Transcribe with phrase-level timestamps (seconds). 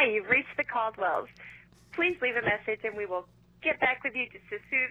[0.00, 1.26] Hi, you've reached the Caldwells.
[1.92, 3.26] Please leave a message and we will
[3.64, 4.86] get back with you just as soon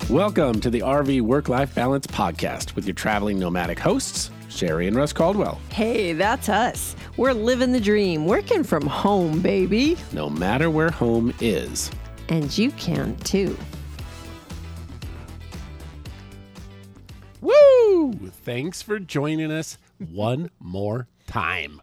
[0.00, 4.86] as Welcome to the RV Work Life Balance Podcast with your traveling nomadic hosts, Sherri
[4.86, 5.60] and Russ Caldwell.
[5.70, 6.94] Hey, that's us.
[7.16, 9.96] We're living the dream, working from home, baby.
[10.12, 11.90] No matter where home is.
[12.28, 13.58] And you can too.
[18.44, 21.80] Thanks for joining us one more time.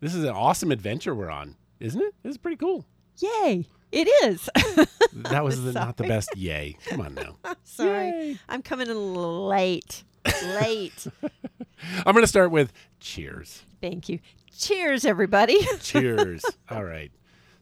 [0.00, 2.14] This is an awesome adventure we're on, isn't it?
[2.22, 2.86] This is pretty cool.
[3.18, 3.66] Yay!
[3.92, 4.48] It is.
[5.30, 6.76] That was the, not the best yay.
[6.86, 7.36] Come on now.
[7.64, 8.08] Sorry.
[8.08, 8.38] Yay.
[8.50, 10.04] I'm coming in a little late.
[10.60, 11.06] Late.
[12.04, 13.62] I'm going to start with cheers.
[13.80, 14.18] Thank you.
[14.58, 15.58] Cheers, everybody.
[15.80, 16.44] Cheers.
[16.70, 17.10] All right.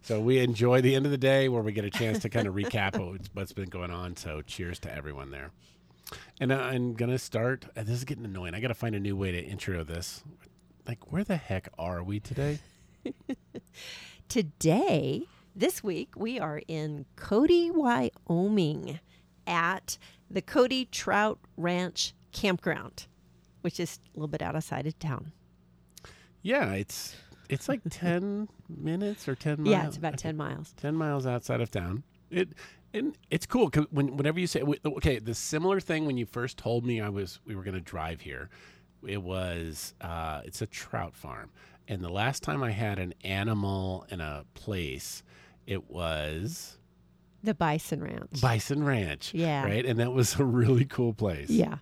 [0.03, 2.49] So we enjoy the end of the day where we get a chance to kind
[2.49, 4.17] of recap what's been going on.
[4.17, 5.53] So cheers to everyone there.
[6.41, 7.67] And I'm going to start.
[7.75, 8.55] This is getting annoying.
[8.55, 10.23] I got to find a new way to intro this.
[10.87, 12.59] Like, where the heck are we today?
[14.29, 15.23] Today,
[15.55, 18.99] this week, we are in Cody, Wyoming
[19.47, 19.99] at
[20.31, 23.07] the Cody Trout Ranch Campground,
[23.61, 25.33] which is a little bit outside of town.
[26.43, 27.15] Yeah, it's
[27.49, 29.69] it's like 10 minutes or 10 miles.
[29.69, 30.75] Yeah, it's about 10 miles.
[30.79, 32.03] 10 miles outside of town.
[32.31, 32.49] It
[32.95, 36.57] and it's cool cuz when whenever you say okay, the similar thing when you first
[36.57, 38.49] told me I was we were going to drive here,
[39.07, 41.51] it was uh it's a trout farm.
[41.87, 45.23] And the last time I had an animal in a place,
[45.67, 46.79] it was
[47.43, 48.41] The Bison Ranch.
[48.41, 49.35] Bison Ranch.
[49.35, 49.65] Yeah.
[49.65, 49.85] Right?
[49.85, 51.51] And that was a really cool place.
[51.51, 51.79] Yeah.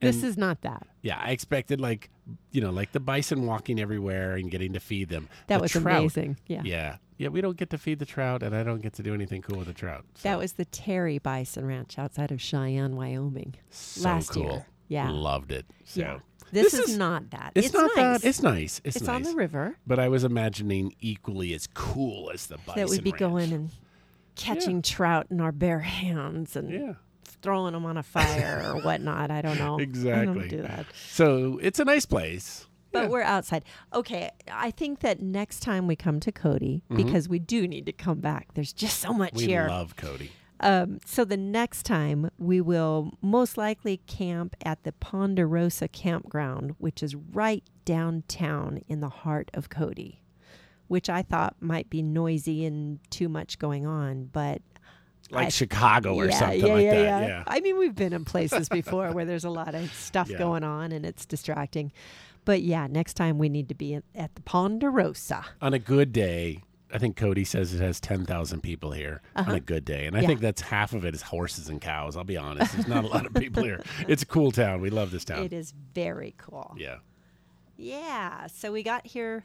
[0.00, 0.86] This is not that.
[1.02, 2.10] Yeah, I expected like,
[2.50, 5.28] you know, like the bison walking everywhere and getting to feed them.
[5.46, 6.36] That The was trout- amazing.
[6.48, 6.62] Yeah.
[6.64, 6.96] Yeah.
[7.18, 9.40] Yeah, we don't get to feed the trout, and I don't get to do anything
[9.42, 10.04] cool with the trout.
[10.16, 13.54] So, That was the Terry Bison Ranch outside of Cheyenne, Wyoming.
[13.70, 14.42] so last cool.
[14.42, 14.66] year.
[14.88, 15.10] Yeah.
[15.10, 15.64] Loved it.
[15.84, 16.18] So Yeah.
[16.52, 17.52] This, This is, is- not that.
[17.56, 18.20] it's, not nice.
[18.22, 18.28] that.
[18.28, 18.80] It's nice.
[18.84, 19.16] It's, It's nice.
[19.16, 23.02] on the river But I was imagining equally as cool as the bison that we'd
[23.02, 23.18] be ranch.
[23.18, 23.70] going and
[24.36, 26.92] catching trout in our bare hands and Yeah.
[27.42, 29.30] throwing them on a fire or whatnot.
[29.32, 29.78] I don't know.
[29.78, 30.22] Exactly.
[30.22, 30.86] I don't do that.
[31.08, 32.66] So it's a nice place.
[32.92, 33.08] But Yeah.
[33.08, 33.64] we're outside.
[33.92, 37.92] Okay, I think that next time we come to Cody, because we do need to
[37.92, 38.54] come back.
[38.54, 39.46] There's just so much Mm-hmm.
[39.50, 40.30] We love Cody.
[40.60, 47.02] Um, so the next time we will most likely camp at the Ponderosa campground, which
[47.02, 50.22] is right downtown in the heart of Cody,
[50.88, 54.62] which I thought might be noisy and too much going on, but
[55.30, 57.02] Like I- Chicago or yeah, something yeah, like yeah, that.
[57.02, 57.26] yeah.
[57.28, 57.44] Yeah.
[57.46, 60.92] I mean, we've been in places before where there's a lot of stuff going on
[60.92, 61.92] and it's distracting.
[62.46, 65.44] But yeah, next time we need to be at, the Ponderosa.
[65.60, 66.62] On a good day,
[66.94, 70.06] I think Cody says it has 10,000 people here on a good day.
[70.06, 70.22] And I Uh-huh.
[70.22, 70.28] Yeah.
[70.28, 72.16] think that's half of it is horses and cows.
[72.16, 72.72] I'll be honest.
[72.72, 73.82] There's not a lot of people here.
[74.08, 74.80] It's a cool town.
[74.80, 75.42] We love this town.
[75.44, 76.74] It is very cool.
[76.78, 76.98] Yeah.
[77.76, 78.46] Yeah.
[78.46, 79.44] So we got here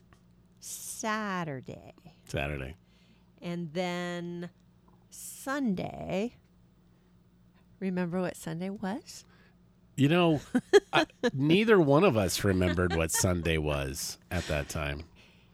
[0.59, 1.93] Saturday.
[2.25, 2.75] Saturday.
[3.41, 4.51] And then
[5.09, 6.35] Sunday.
[7.79, 9.25] Remember what Sunday was?
[10.01, 10.41] You know,
[10.93, 15.03] I, neither one of us remembered what Sunday was at that time.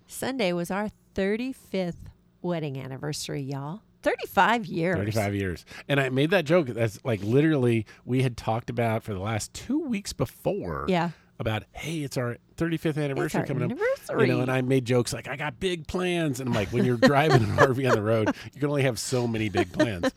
[0.08, 1.97] Sunday was our 35th
[2.41, 3.81] wedding anniversary, y'all.
[4.03, 4.96] 35 years.
[4.96, 5.66] 35 years.
[5.90, 6.68] And I made that joke.
[6.68, 10.85] That's like literally we had talked about for the last two weeks before.
[10.88, 11.09] Yeah.
[11.40, 13.72] About, hey, it's our 35th anniversary our coming up.
[13.72, 14.29] anniversary.
[14.29, 16.40] You know, and I made jokes like, I got big plans.
[16.40, 18.97] And I'm like, when you're driving an RV on the road, you can only have
[18.97, 20.09] so many big plans.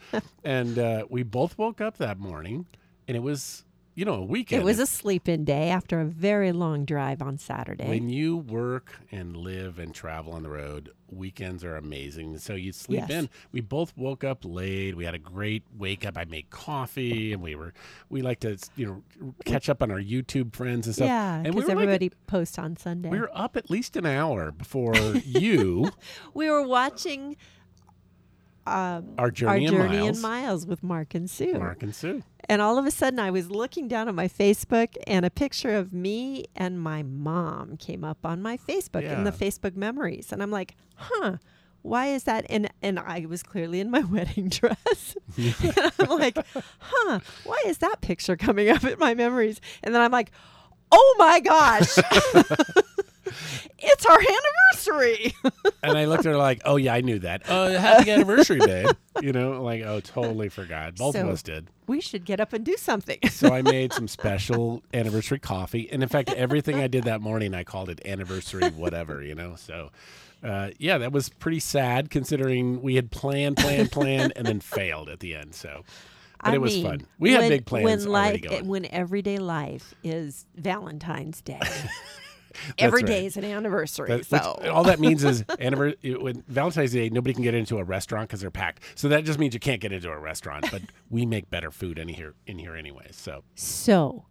[0.44, 2.66] And uh, we both woke up that morning
[3.08, 3.64] and it was,
[4.00, 4.62] you know, a weekend.
[4.62, 7.86] It was a sleep in day after a very long drive on Saturday.
[7.86, 12.38] When you work and live and travel on the road, weekends are amazing.
[12.38, 13.10] So you sleep Yes.
[13.10, 13.28] in.
[13.52, 14.96] We both woke up late.
[14.96, 16.16] We had a great wake up.
[16.16, 17.74] I made coffee, and we were
[18.08, 21.06] we like to you know catch up on our YouTube friends and stuff.
[21.06, 23.10] yeah, and we because were like- everybody posts on Sunday.
[23.10, 24.96] we were up at least an hour before
[25.26, 25.90] you.
[26.32, 27.36] we were watching
[28.70, 30.16] um, Our journey, our in miles.
[30.16, 31.58] in miles with Mark and Sue.
[31.58, 32.22] Mark and Sue.
[32.48, 35.74] And all of a sudden, I was looking down at my Facebook, and a picture
[35.76, 40.42] of me and my mom came up on my Facebook in the Facebook memories, and
[40.42, 41.36] I'm like, "Huh."
[41.82, 42.44] Why is that?
[42.50, 45.16] And and I was clearly in my wedding dress.
[45.38, 46.36] and I'm like,
[46.78, 49.62] huh, why is that picture coming up in my memories?
[49.82, 50.30] And then I'm like,
[50.92, 51.96] oh my gosh.
[53.78, 55.34] it's our anniversary.
[55.82, 57.48] And I looked at her like, "Oh yeah, I knew that.
[57.48, 58.90] Uh, happy anniversary, babe."
[59.22, 61.68] You know, like, "Oh, totally forgot." Both of us did.
[61.86, 63.18] we should get up and do something.
[63.30, 67.54] So I made some special anniversary coffee, and in fact, everything I did that morning,
[67.54, 69.54] I called it anniversary whatever, you know.
[69.56, 69.90] So,
[70.44, 75.08] uh, yeah, that was pretty sad considering we had planned, planned, planned, and then failed
[75.08, 75.54] at the end.
[75.54, 75.82] So,
[76.44, 77.06] But I it was mean, fun.
[77.18, 78.62] We had when- big plans when life.
[78.64, 81.58] When everyday life is Valentine's Day.
[82.78, 83.06] Every right.
[83.06, 84.08] day is an anniversary.
[84.08, 87.78] That- so which- all that means is anniversary, when Valentine's Day, nobody can get into
[87.78, 88.82] a restaurant because they're packed.
[88.94, 90.70] So that just means you can't get into a restaurant.
[90.70, 93.08] But we make better food in here in here anyway.
[93.12, 94.26] So So,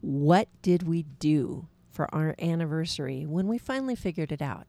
[0.00, 4.66] what did we do for our anniversary when we finally figured it out?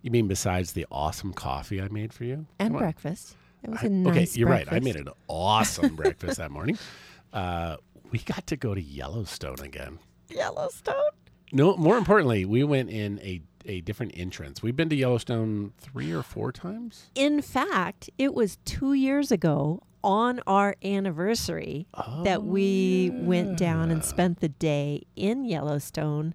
[0.00, 2.78] you mean besides the awesome coffee I made for you And Come on.
[2.82, 3.36] breakfast.
[3.64, 4.72] It was I- a nice okay, you're right.
[4.72, 6.78] I made an awesome breakfast that morning.
[7.30, 7.76] Uh,
[8.10, 9.98] we got to go to Yellowstone again.
[10.30, 10.94] Yellowstone.
[11.52, 14.62] No, more importantly, we went in a a different entrance.
[14.62, 17.10] We've been to Yellowstone three or four times.
[17.14, 21.86] In fact, it was two years ago on our anniversary
[22.24, 26.34] that we went down and spent the day in Yellowstone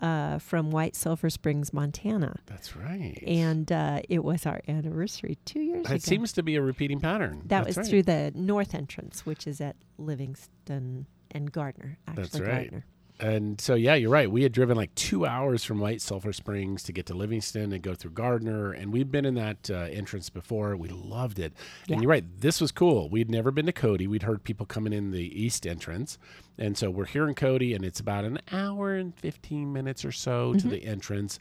[0.00, 2.36] uh, from White Sulphur Springs, Montana.
[2.46, 3.20] That's right.
[3.26, 5.94] And uh, it was our anniversary two years ago.
[5.94, 7.42] it seems to be a repeating pattern.
[7.46, 7.86] that That's was right.
[7.86, 11.98] through the north entrance, which is at Livingston and Gardiner.
[12.06, 12.46] Actually, That's right.
[12.46, 12.86] Gardiner.
[13.20, 14.30] And so, yeah, you're right.
[14.30, 17.82] We had driven like two hours from White Sulphur Springs to get to Livingston and
[17.82, 18.72] go through Gardiner.
[18.72, 20.76] And we'd been in that uh, entrance before.
[20.76, 21.52] We loved it.
[21.86, 21.94] Yeah.
[21.94, 22.24] And you're right.
[22.40, 23.08] This was cool.
[23.08, 24.06] We'd never been to Cody.
[24.06, 26.16] We'd heard people coming in the east entrance.
[26.58, 30.10] And so we're here in Cody, and it's about an hour and 15 minutes or
[30.12, 31.38] so to the entrance.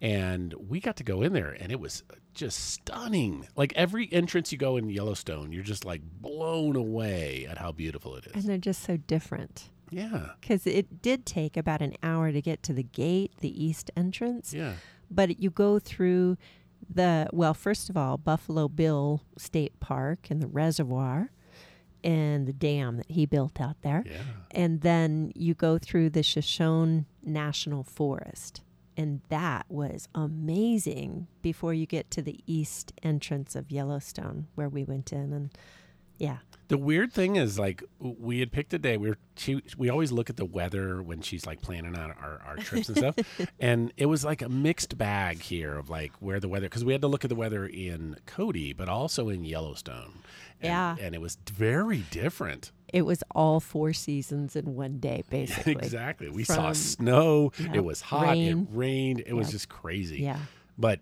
[0.00, 2.04] And we got to go in there, and it was
[2.34, 3.46] just stunning.
[3.56, 8.16] Like every entrance you go in Yellowstone, you're just like blown away at how beautiful
[8.16, 9.68] it is, And they're just so different.
[9.90, 10.30] Yeah.
[10.40, 14.52] Because it did take about an hour to get to the gate, the east entrance.
[14.54, 14.74] Yeah.
[15.10, 16.36] but you go through
[16.88, 21.30] the well first of all buffalo bill state park and the reservoir
[22.02, 24.22] and the dam that he built out there Yeah.
[24.52, 28.62] and then you go through the shoshone national forest
[28.96, 34.84] and that was amazing before you get to the east entrance of yellowstone where we
[34.84, 35.50] went in and
[36.20, 36.38] yeah
[36.68, 38.96] The weird thing is, like, we had picked a day.
[38.96, 42.40] We were she, we always look at the weather when she's like planning out our,
[42.46, 43.16] our trips and stuff,
[43.58, 46.92] and it was like a mixed bag here of like where the weather because we
[46.92, 50.20] had to look at the weather in Cody, but also in Yellowstone.
[50.62, 50.96] And, Yeah.
[51.00, 52.70] and it was very different.
[52.92, 56.28] it was all four seasons in one day basically exactly.
[56.30, 57.50] We saw snow.
[57.58, 58.28] yeah, It was hot.
[58.36, 58.68] rain.
[58.70, 59.22] It rained.
[59.26, 60.20] It was just crazy.
[60.22, 60.38] yeah
[60.78, 61.00] But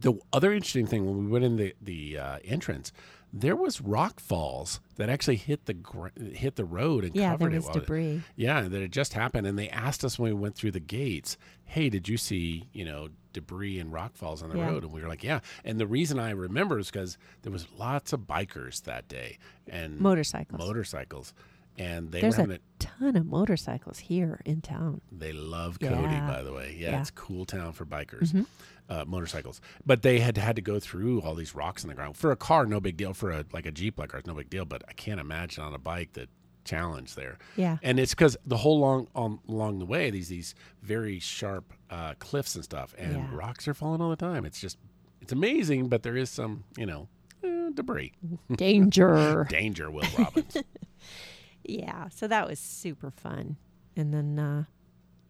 [0.00, 2.92] the other interesting thing when we went in the the uh, entrance,
[3.32, 7.52] there was rock falls that actually hit the gr- hit the road and yeah covered
[7.52, 7.66] there it.
[7.66, 10.54] was it- debris yeah, that it just happened, and they asked us when we went
[10.54, 14.56] through the gates, "Hey, did you see you know debris and rock falls on the
[14.58, 14.68] Yeah.
[14.68, 17.66] road?" And we were like, "Yeah." And the reason I remember is because there was
[17.78, 21.34] lots of bikers that day and motorcycles motorcycles,
[21.76, 22.62] and they There's were a having it.
[22.78, 25.00] ton of motorcycles here in town.
[25.12, 26.26] They love Cody, Yeah.
[26.26, 26.76] by the way.
[26.78, 28.46] Yeah, it's a cool town for bikers, Mhm.
[28.90, 29.60] Uh, motorcycles.
[29.84, 32.16] But they had had to go through all these rocks in the ground.
[32.16, 33.12] For a car, no big deal.
[33.12, 34.64] For a like a Jeep like ours, no big deal.
[34.64, 36.26] But I can't imagine on a bike the
[36.64, 37.36] challenge there.
[37.56, 37.76] Yeah.
[37.82, 42.14] And it's because the whole long on along the way, these these very sharp uh,
[42.18, 43.28] cliffs and stuff, and Yeah.
[43.32, 44.46] rocks are falling all the time.
[44.46, 44.78] It's just
[45.20, 47.08] it's amazing, but there is some you know
[47.44, 48.12] eh, debris,
[48.56, 49.46] Danger.
[49.50, 49.90] danger.
[49.90, 50.64] Will Robinson.
[51.64, 52.08] yeah.
[52.08, 53.56] So that was super fun.
[53.96, 54.64] And then, uh,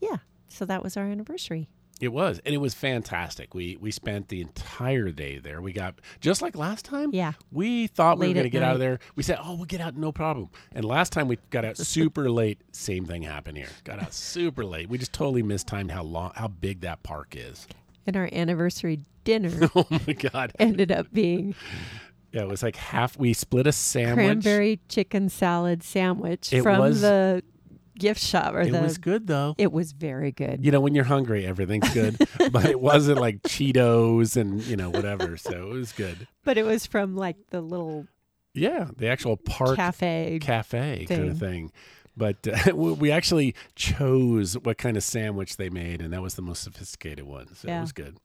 [0.00, 0.18] yeah.
[0.46, 1.68] So that was our anniversary.
[2.00, 3.54] It was, and it was fantastic.
[3.54, 5.60] We we spent the entire day there.
[5.60, 7.10] We got just like last time.
[7.12, 7.32] Yeah.
[7.50, 9.00] We thought we were going to get out of there.
[9.16, 12.30] We said, "Oh, we'll get out, no problem." And last time we got out super
[12.30, 12.60] late.
[12.72, 13.68] Same thing happened here.
[13.82, 14.88] Got out super late.
[14.88, 17.66] We just totally mistimed how long, how big that park is.
[18.06, 20.52] And our anniversary dinner Oh my god!
[20.58, 21.54] ended up being
[22.32, 23.18] Yeah, it was like half.
[23.18, 24.24] We split a sandwich.
[24.24, 27.42] cranberry chicken salad sandwich It from was- the
[27.98, 29.54] gift shop or It the was good though.
[29.58, 30.64] it was very good.
[30.64, 32.16] you know, when you're hungry, everything's good.
[32.52, 35.36] but it wasn't like Cheetos and you know whatever.
[35.36, 36.26] So it was good.
[36.44, 38.06] But it was from like the little
[38.54, 40.38] Yeah, the actual park cafe.
[40.40, 41.68] cafe kind of thing.
[41.68, 41.72] thing.
[42.16, 46.42] But uh, we actually chose what kind of sandwich they made, and that was the
[46.42, 47.54] most sophisticated one.
[47.54, 48.16] So it was good.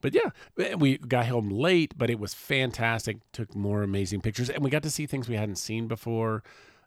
[0.00, 3.16] But yeah, eh, we got home late, but it was fantastic.
[3.32, 6.42] Took more amazing pictures, and we got to see things we hadn't seen before.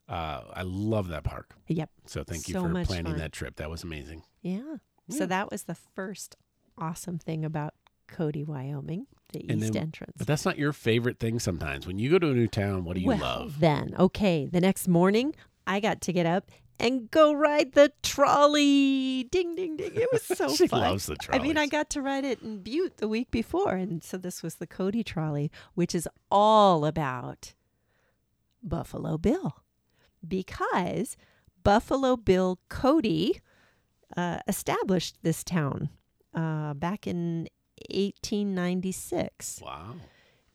[0.10, 1.54] Uh, I love that park.
[1.68, 1.90] Yep.
[2.08, 3.18] So thank you So for planning fun.
[3.20, 3.58] that trip.
[3.58, 4.24] That was amazing.
[4.42, 4.78] Yeah.
[5.08, 5.18] Yeah.
[5.18, 6.36] So that was the first
[6.78, 7.74] awesome thing about
[8.08, 10.14] Cody, Wyoming, the And east then- entrance.
[10.18, 11.86] But that's not your favorite thing sometimes.
[11.86, 13.60] When you go to a new town, what do you well, love?
[13.60, 15.36] Then, okay, the next morning,
[15.68, 16.50] I got to get up
[16.80, 19.26] and go ride the trolley.
[19.26, 19.92] Ding, ding, ding.
[19.94, 20.82] It was so she fun.
[20.82, 21.40] loves the trolley.
[21.40, 23.74] I mean, I got to ride it in Butte the week before.
[23.76, 27.54] And so this was the Cody trolley, which is all about
[28.64, 29.62] Buffalo Bill
[30.28, 31.18] because
[31.64, 33.42] Buffalo Bill Cody
[34.16, 35.90] uh, established this town
[36.34, 37.48] uh, back in
[37.92, 39.62] 1896.
[39.64, 39.96] Wow.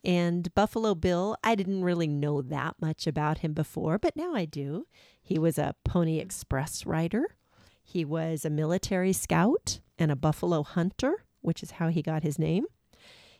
[0.03, 4.45] And Buffalo Bill, I didn't really know that much about him before, but now I
[4.45, 4.85] do.
[5.21, 7.35] He was a Pony Express rider.
[7.83, 12.37] He was a military scout and a buffalo hunter, which is how he got his
[12.37, 12.65] name.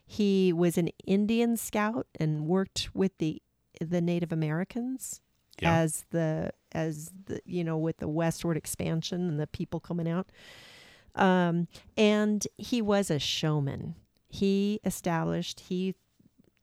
[0.05, 3.41] He was an Indian scout and worked with the
[3.82, 5.22] the Native Americans
[5.62, 5.77] Yeah.
[5.77, 10.27] as the as the you know with the westward expansion and the people coming out.
[11.15, 13.95] Um, and he was a showman.
[14.27, 15.95] He established he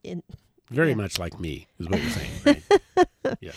[0.03, 0.23] in
[0.71, 0.97] Very Yeah.
[0.97, 2.31] much like me, is what you're saying.
[2.45, 3.39] Right?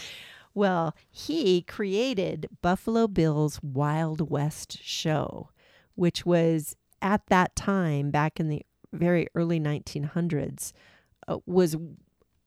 [0.53, 5.49] Well, he created Buffalo Bill's Wild West show,
[5.95, 8.61] which was at that time, back in the
[8.93, 10.71] very early 1900s,
[11.27, 11.75] uh, was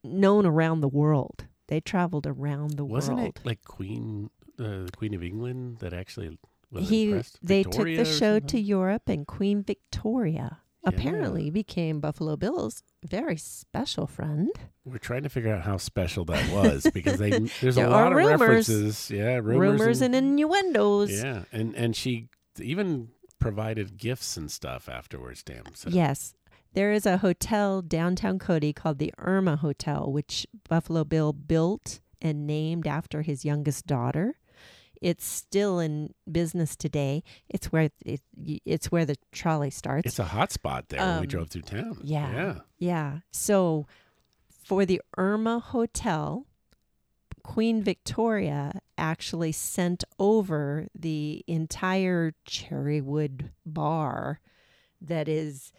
[0.03, 1.45] known around the world.
[1.69, 2.93] They traveled around the world.
[2.93, 6.39] Wasn't it like Queen, uh, the Queen of England that actually
[6.71, 7.39] was he impressed?
[7.43, 8.59] they Victoria took the show to?
[8.61, 10.89] Europe, and Queen Victoria Yeah.
[10.91, 14.51] apparently became Buffalo Bill's very special friend.
[14.85, 18.13] We're trying to figure out how special that was because they there's There a lot
[18.13, 18.41] of rumors.
[18.41, 19.11] references.
[19.11, 21.11] Yeah, rumors, Rumors, and, innuendos.
[21.13, 22.29] yeah, and and she
[22.61, 23.09] even
[23.39, 25.43] provided gifts and stuff afterwards.
[25.45, 25.75] Damn.
[25.75, 25.91] So.
[25.91, 26.35] Yes.
[26.75, 32.47] There is a hotel downtown Cody called the Irma Hotel, which Buffalo Bill built and
[32.47, 34.37] named after his youngest daughter.
[35.01, 37.23] It's still in business today.
[37.49, 40.07] It's where it, it's where the trolley starts.
[40.07, 41.99] It's a hot spot there when we Um, drove through town.
[42.03, 42.33] yeah.
[42.33, 42.55] Yeah.
[42.79, 43.19] yeah.
[43.31, 43.87] So
[44.51, 46.47] for the Irma Hotel,
[47.45, 54.41] Queen Victoria actually sent over the entire cherrywood bar
[55.01, 55.73] that is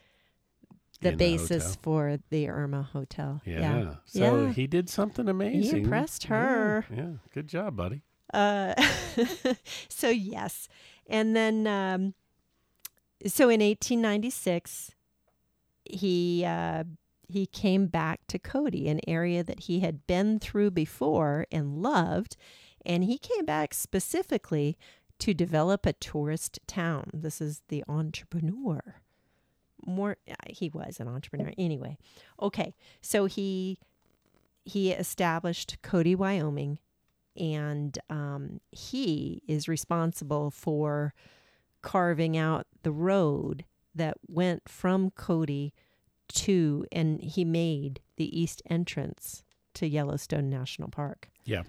[1.02, 3.42] the In the basis for the Irma Hotel.
[3.46, 3.60] Yeah.
[3.60, 3.96] yeah.
[4.06, 4.52] So Yeah.
[4.54, 5.62] he did something amazing.
[5.78, 6.86] He impressed Yeah, her.
[6.96, 7.12] Yeah.
[7.34, 8.02] Good job, buddy.
[8.34, 8.76] Uh,
[9.90, 10.68] so yes,
[11.08, 12.14] and then um,
[13.26, 14.92] so in 1896,
[15.86, 16.84] he uh,
[17.28, 22.36] he came back to Cody, an area that he had been through before and loved,
[22.86, 24.78] and he came back specifically
[25.20, 27.10] to develop a tourist town.
[27.14, 28.96] This is the entrepreneur.
[29.86, 30.18] More,
[30.48, 31.98] he was an entrepreneur anyway.
[32.42, 33.80] Okay, so he
[34.66, 36.80] he established Cody, Wyoming,
[37.36, 41.14] and um, he is responsible for
[41.82, 45.74] carving out the road that went from Cody
[46.30, 49.44] to, and he made the east entrance
[49.74, 51.30] to Yellowstone National Park.
[51.46, 51.64] Yeah.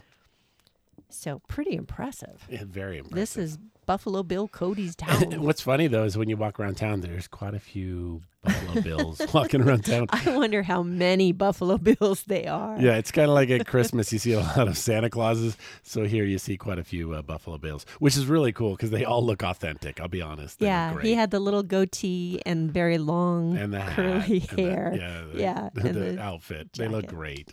[1.09, 2.47] So pretty impressive.
[2.51, 3.17] Yeah, very impressive.
[3.17, 5.43] This is Buffalo Bill Cody's town.
[5.43, 9.21] What's funny though is when you walk around town, there's quite a few Buffalo Bills
[9.35, 10.07] walking around town.
[10.11, 12.81] I wonder how many Buffalo Bills they are.
[12.81, 14.13] Yeah, it's kind of like at Christmas.
[14.13, 15.57] You see a lot of Santa Clauses.
[15.83, 18.91] So here you see quite a few uh, Buffalo Bills, which is really cool because
[18.91, 20.01] they all look authentic.
[20.01, 20.59] I'll be honest.
[20.61, 24.59] They Yeah, he had the little goatee and very long and the hat, curly and
[24.59, 24.93] the- hair.
[24.97, 26.73] yeah, the, Yeah, the, the outfit.
[26.75, 27.51] They look great.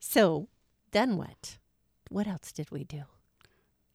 [0.00, 0.48] So,
[0.92, 1.57] then what?
[2.08, 3.02] What else did we do?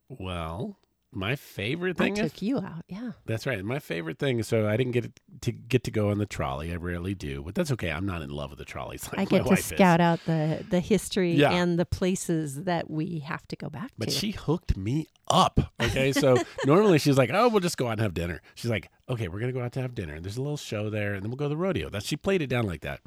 [0.10, 0.78] Well,
[1.12, 2.84] my favorite I thing is took you out.
[2.88, 3.12] Yeah.
[3.26, 3.64] That's right.
[3.64, 4.42] My favorite thing.
[4.44, 6.72] So I didn't get to get to go on the trolley.
[6.72, 7.92] I rarely do, but that's okay.
[7.92, 9.66] I'm not in love with the trolleys like I get to wife is.
[9.66, 11.52] scout out the the history Yeah.
[11.52, 14.12] and the places that we have to go back But to.
[14.12, 15.60] But she hooked me up.
[15.82, 18.90] Okay, so normally she's like, "Oh, we'll just go out and have dinner." She's like,
[19.10, 20.20] "Okay, we're gonna go out to have dinner.
[20.20, 22.42] There's a little show there, and then we'll go to the rodeo." That she played
[22.42, 23.02] it down like that,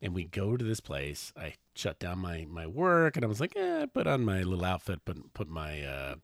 [0.00, 1.32] and we go to this place.
[1.36, 4.64] I shut down my my work, and I was like, "Eh," put on my little
[4.64, 6.14] outfit, put put my uh,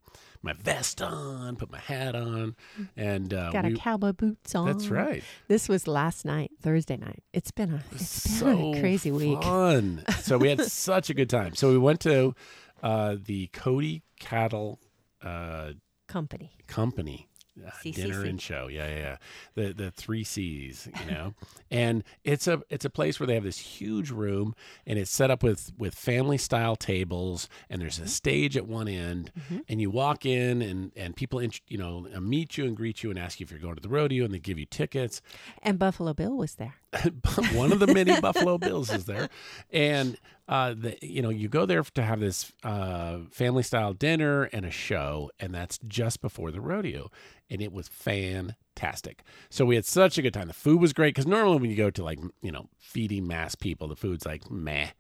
[0.42, 2.54] my vest on, put my hat on,
[2.96, 4.66] and uh, Got we, a cowboy boots on.
[4.66, 5.22] that's right.
[5.48, 7.22] This was last night, Thursday night.
[7.32, 8.06] It's been a it's
[8.38, 9.42] so been a crazy week.
[9.42, 10.04] Fun.
[10.20, 11.54] So we had such a good time.
[11.54, 12.34] So we went to
[12.82, 14.78] uh, the Cody Cattle
[15.22, 15.72] uh,
[16.06, 16.52] Company.
[16.66, 17.28] Company.
[17.64, 19.16] Uh, dinner and show, yeah, yeah, yeah.
[19.54, 21.34] The the three C's, you know,
[21.70, 24.54] and it's a it's a place where they have this huge room,
[24.86, 28.88] and it's set up with with family style tables, and there's a stage at one
[28.88, 29.58] end, Mm-hmm.
[29.68, 33.10] and you walk in, and and people, int- you know, meet you and greet you
[33.10, 35.22] and ask you if you're going to the rodeo, and they give you tickets,
[35.62, 36.74] And Buffalo Bill was there.
[37.52, 39.28] one of the many Buffalo Bills is there,
[39.70, 40.16] and
[40.48, 44.64] uh, the you know you go there to have this uh, family style dinner and
[44.64, 47.10] a show, and that's just before the rodeo,
[47.50, 49.22] and it was fantastic.
[49.50, 50.48] So we had such a good time.
[50.48, 53.54] The food was great because normally when you go to like you know feeding mass
[53.54, 54.90] people, the food's like meh,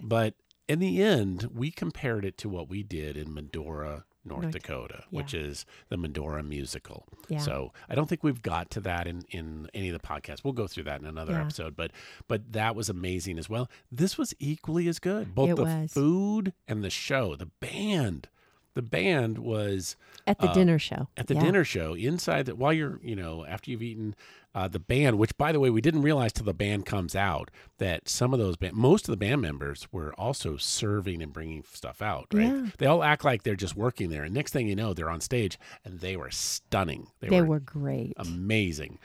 [0.00, 0.34] but
[0.68, 4.04] in the end, we compared it to what we did in Medora.
[4.24, 5.16] North North- Dakota, yeah.
[5.18, 7.06] which is the Medora musical.
[7.28, 7.38] Yeah.
[7.38, 10.44] So I don't think we've got to that in, in any of the podcasts.
[10.44, 11.42] We'll go through that in another Yeah.
[11.42, 11.90] episode, but
[12.28, 13.68] but that was amazing as well.
[13.90, 15.34] This was equally as good.
[15.34, 15.92] Both It the was.
[15.92, 17.34] food and the show.
[17.36, 18.28] The band.
[18.74, 21.08] The band was At the Uh, dinner show.
[21.16, 24.14] at the dinner show inside that while you're, you know, after you've eaten
[24.54, 27.50] Uh, the band, which by the way, we didn't realize till the band comes out
[27.78, 31.64] that some of those band, most of the band members were also serving and bringing
[31.72, 32.26] stuff out.
[32.34, 32.42] Right?
[32.48, 32.66] Yeah.
[32.76, 35.22] They all act like they're just working there, and next thing you know, they're on
[35.22, 37.06] stage, and they were stunning.
[37.20, 38.12] They, They were, were great.
[38.18, 38.98] amazing.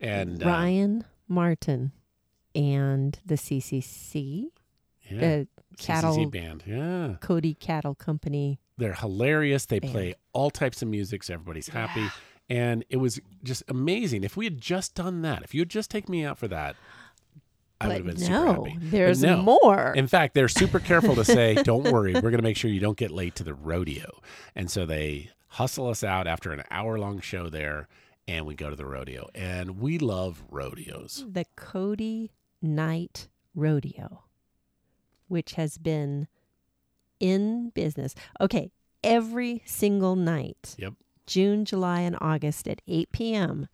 [0.00, 1.92] And uh, Ryan Martin
[2.54, 4.46] and the CCC,
[5.10, 8.58] yeah, the CCC cattle band, yeah, Cody Cattle Company.
[8.78, 9.66] they're hilarious.
[9.66, 9.92] They Band.
[9.92, 12.06] play all types of music, so everybody's happy.
[12.48, 14.22] And it was just amazing.
[14.22, 16.76] If we had just done that, if you had just taken me out for that,
[17.80, 18.76] I would have been super no, happy.
[18.80, 19.42] There's no.
[19.42, 19.92] more.
[19.94, 22.80] In fact, they're super careful to say, "Don't worry, we're going to make sure you
[22.80, 24.20] don't get late to the rodeo."
[24.54, 27.88] And so they hustle us out after an hour-long show there,
[28.26, 29.28] and we go to the rodeo.
[29.34, 31.24] And we love rodeos.
[31.28, 32.32] the Cody
[32.62, 34.24] Night Rodeo,
[35.28, 36.28] which has been
[37.20, 38.14] in business.
[38.40, 38.70] Okay,
[39.02, 40.94] every single night, Yep.
[41.26, 43.68] June, July, and August at 8 p.m.,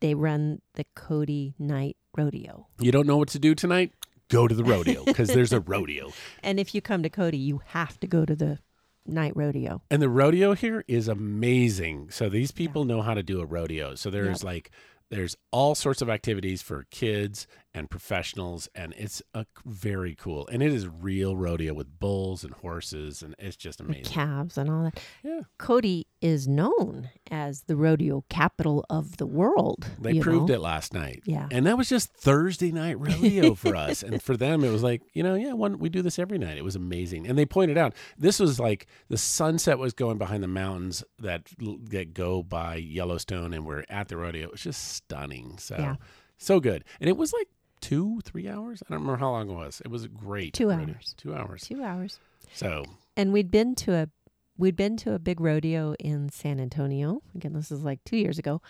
[0.00, 2.66] they run the Cody Night Rodeo.
[2.78, 3.92] You don't know what to do tonight?
[4.28, 6.12] Go to the rodeo because there's a rodeo.
[6.42, 8.58] And if you come to Cody, you have to go to the
[9.06, 9.82] night rodeo.
[9.90, 12.10] And the rodeo here is amazing.
[12.10, 13.94] So these people know how to do a rodeo.
[13.94, 14.44] So there's Yep.
[14.44, 14.70] like
[15.10, 20.46] there's all sorts of activities for kids and professionals and it's a very cool.
[20.52, 24.04] And it is real rodeo with bulls and horses and it's just amazing.
[24.04, 25.00] calves and all that.
[25.24, 25.40] Yeah.
[25.58, 29.86] Cody is known as the rodeo capital of the world.
[30.00, 30.54] They proved know?
[30.54, 31.22] it last night.
[31.24, 31.48] Yeah.
[31.50, 34.02] And that was just Thursday night rodeo for us.
[34.04, 36.56] And for them, it was like, you know, yeah, one, we do this every night.
[36.56, 37.26] It was amazing.
[37.26, 41.48] And they pointed out this was like the sunset was going behind the mountains that,
[41.90, 44.44] that go by Yellowstone and we're at the rodeo.
[44.44, 45.58] It was just stunning.
[45.58, 45.96] So, Yeah.
[46.38, 46.84] so good.
[47.00, 47.48] And it was like
[47.84, 48.82] two, three hours.
[48.82, 49.82] I don't remember how long it was.
[49.84, 50.54] It was great.
[50.54, 50.94] Two rodeo.
[50.94, 51.14] hours.
[51.16, 51.62] Two hours.
[51.62, 52.18] Two hours.
[52.52, 52.84] So,
[53.16, 54.08] And we'd been to a
[54.56, 57.20] we'd been to a big rodeo in San Antonio.
[57.34, 58.62] Again, this is like 2 years ago.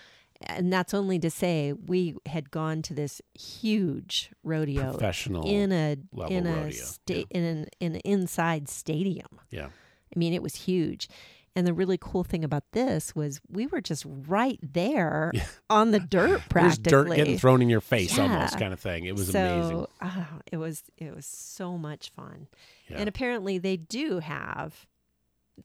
[0.46, 5.46] And that's only to say we had gone to this huge rodeo professional.
[5.48, 5.96] in a
[6.28, 9.38] in a rodeo, sta- in an in an inside stadium.
[9.50, 9.66] yeah.
[10.14, 11.08] I mean, it was huge.
[11.56, 15.30] And the really cool thing about this was we were just right there
[15.70, 16.90] on the dirt practically.
[16.90, 18.24] There's dirt getting thrown in your face Yeah.
[18.24, 19.04] almost kind of thing.
[19.04, 19.86] It was so, amazing.
[20.00, 22.48] ah, it was it was so much fun.
[22.88, 22.98] Yeah.
[22.98, 24.86] And apparently they do have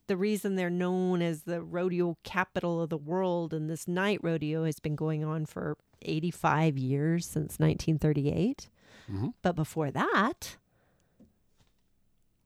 [0.06, 4.64] the reason they're known as the rodeo capital of the world and this night rodeo
[4.64, 8.68] has been going on for 85 years since 1938.
[9.10, 9.34] Mhm.
[9.42, 10.56] But before that,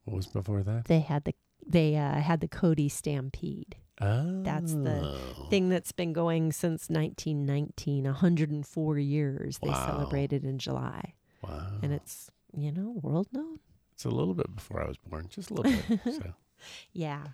[0.04, 0.86] What was before that?
[0.86, 1.34] they had the
[1.66, 3.76] they uh, had the Cody Stampede.
[4.00, 4.42] Oh.
[4.42, 5.16] That's the
[5.50, 9.58] Thing that's been going since 1919, 104 years.
[9.62, 9.86] They Wow.
[9.86, 11.14] celebrated in July.
[11.42, 11.78] Wow.
[11.82, 13.60] And it's, you know, world known.
[13.92, 16.00] It's a little bit before I was born, just a little bit.
[16.04, 16.34] So
[16.92, 17.24] Yeah.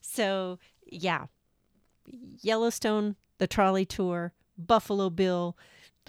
[0.00, 1.26] So, yeah.
[2.42, 5.56] Yellowstone, the trolley tour, Buffalo Bill,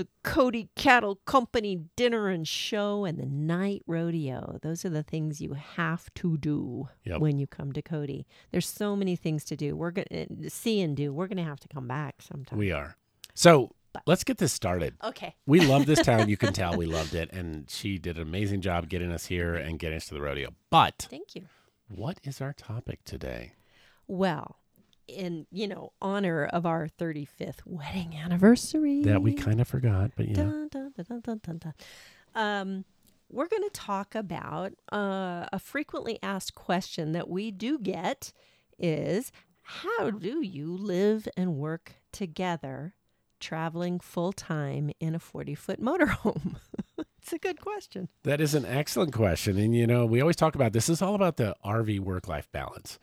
[0.02, 4.58] the Cody Cattle Company dinner and show, and the night rodeo.
[4.64, 7.20] Those are the things you have to do Yep.
[7.20, 8.26] when you come to Cody.
[8.52, 9.76] There's so many things to do.
[9.76, 11.14] We're going to uh, see and do.
[11.14, 12.58] We're going to have to come back sometime.
[12.58, 12.96] we are.
[13.36, 13.76] So
[14.08, 14.96] let's get this started.
[15.04, 15.36] okay.
[15.46, 16.30] We love this town.
[16.30, 17.32] You can tell we loved it.
[17.32, 20.50] And she did an amazing job getting us here and getting us to the rodeo.
[20.72, 21.44] But Thank you.
[21.90, 23.54] what is our topic today?
[24.08, 24.58] Well,
[25.08, 29.04] in, you know, honor of our 35th wedding anniversary.
[29.04, 30.36] That we kind of forgot, but yeah.
[30.36, 31.74] Dun, dun, dun.
[32.36, 32.86] Um,
[33.30, 38.34] we're going to talk about uh, a frequently asked question that we do get
[38.78, 42.96] is how do you live and work together
[43.40, 46.56] traveling full time in a 40 foot motorhome?
[47.22, 48.10] it's a good question.
[48.24, 49.58] That is an excellent question.
[49.58, 52.52] And you know, we always talk about this is all about the RV work life
[52.52, 53.00] balance.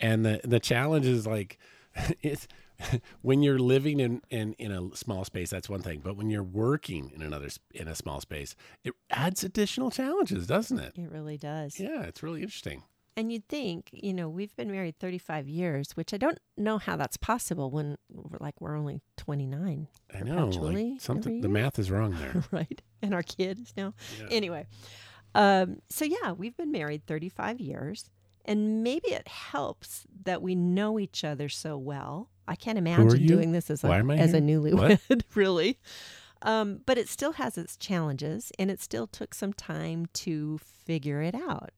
[0.00, 1.58] And the the challenge is like
[2.22, 2.46] it's
[3.22, 6.00] when you're living in, in in a small space, that's one thing.
[6.04, 8.54] But when you're working in another in a small space,
[8.84, 10.92] it adds additional challenges, doesn't it?
[10.96, 11.80] It really does.
[11.80, 12.82] Yeah, it's really interesting.
[13.18, 16.96] And you'd think, you know, we've been married 35 years, which I don't know how
[16.96, 20.48] that's possible when we're like we're only 29, I know.
[20.48, 22.44] Like something the math is wrong there.
[22.50, 22.82] right?
[23.00, 23.94] And our kids now.
[24.20, 24.26] Yeah.
[24.30, 24.66] Anyway,
[25.34, 28.10] um, so yeah, we've been married 35 years,
[28.46, 32.30] and maybe it helps that we know each other so well.
[32.48, 35.78] I can't imagine doing this as a as a newlywed, really.
[36.42, 41.22] Um, but it still has its challenges, and it still took some time to figure
[41.22, 41.72] it out.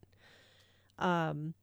[0.99, 1.55] Um,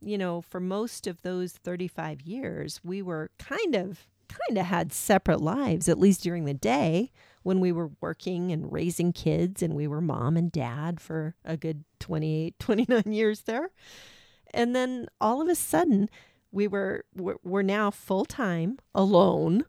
[0.00, 4.92] you know, for most of those 35 years, we were kind of kind of had
[4.92, 7.10] separate lives at least during the day
[7.42, 11.56] when we were working and raising kids and we were mom and dad for a
[11.56, 13.70] good 28 29 years there.
[14.54, 16.08] And then all of a sudden
[16.50, 19.64] we were we're, we're now full-time alone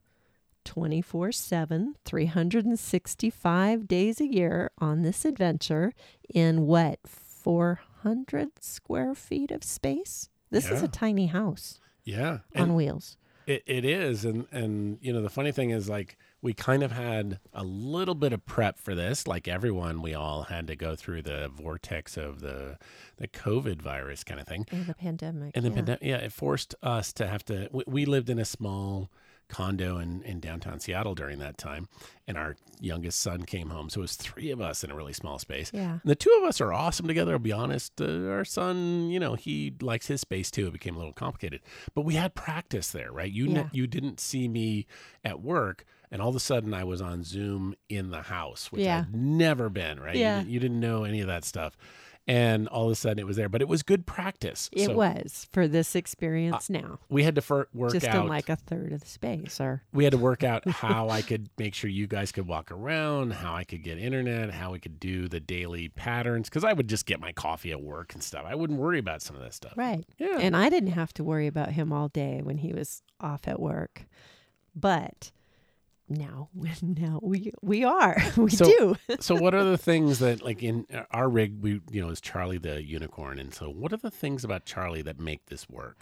[0.66, 5.94] 24 7, 365 days a year on this adventure
[6.34, 10.30] in what, 400 square feet of space?
[10.52, 12.40] This is a tiny house Yeah.
[12.56, 13.18] on And wheels.
[13.46, 14.26] it, it is.
[14.26, 18.16] And, and, you know, the funny thing is like, we kind of had a little
[18.16, 19.28] bit of prep for this.
[19.28, 22.78] Like everyone, we all had to go through the vortex of the,
[23.18, 24.66] the COVID virus kind of thing.
[24.72, 25.52] And the pandemic.
[25.56, 25.76] And the yeah.
[25.76, 27.70] pandemic, yeah, it forced us to have to.
[27.72, 29.10] We, we lived in a small
[29.50, 31.88] condo in, in downtown Seattle during that time,
[32.28, 33.90] and our youngest son came home.
[33.90, 35.72] So it was three of us in a really small space.
[35.74, 35.94] Yeah.
[35.94, 37.34] And the two of us are awesome together.
[37.34, 38.00] I'll be honest.
[38.00, 40.68] Uh, our son, you know, he likes his space too.
[40.68, 41.62] It became a little complicated,
[41.96, 43.32] but we had practice there, right?
[43.32, 43.54] You Yeah.
[43.54, 44.86] ne- you didn't see me
[45.26, 45.84] at work.
[46.12, 49.02] And all of a sudden, I was on Zoom in the house, which Yeah.
[49.08, 50.00] I'd never been.
[50.00, 50.16] Right?
[50.16, 50.38] You Yeah.
[50.40, 51.78] didn't- you didn't know any of that stuff,
[52.28, 53.48] and all of a sudden, it was there.
[53.50, 54.70] But it was good practice.
[54.72, 57.00] It So- was for this experience now.
[57.10, 59.84] we had to fir- work Just out in like a third of the space or
[59.94, 63.34] we had to work out how I could make sure you guys could walk around,
[63.34, 66.88] how I could get internet, how we could do the daily patterns cuz I would
[66.90, 68.46] just get my coffee at work and stuff.
[68.48, 69.74] I wouldn't worry about some of that stuff.
[69.76, 70.06] right.
[70.18, 70.40] Yeah.
[70.40, 73.60] And I didn't have to worry about him all day when he was off at
[73.60, 74.06] work.
[74.76, 75.32] But
[76.10, 76.50] now
[76.82, 78.18] now we we are.
[78.38, 78.96] We So- do.
[79.20, 82.58] so what are the things that like in our rig we you know is Charlie
[82.58, 85.98] the unicorn and so what are the things about Charlie that make this work?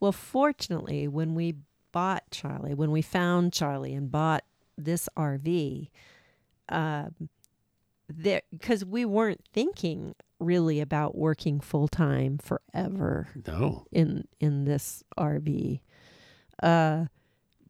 [0.00, 1.54] Well, fortunately, when we
[1.92, 4.42] bought Charlie, when we found Charlie and bought
[4.76, 5.90] this RV,
[6.68, 7.28] um,
[8.08, 13.86] there because we weren't thinking really about working full time forever No.
[13.92, 15.80] in in this RV.
[16.62, 17.06] Uh,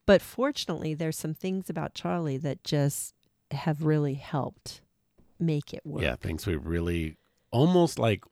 [0.06, 3.14] but fortunately, there's some things about Charlie that just
[3.50, 4.80] have really helped
[5.38, 6.02] make it work.
[6.02, 7.16] Yeah, things we really
[7.50, 8.24] almost like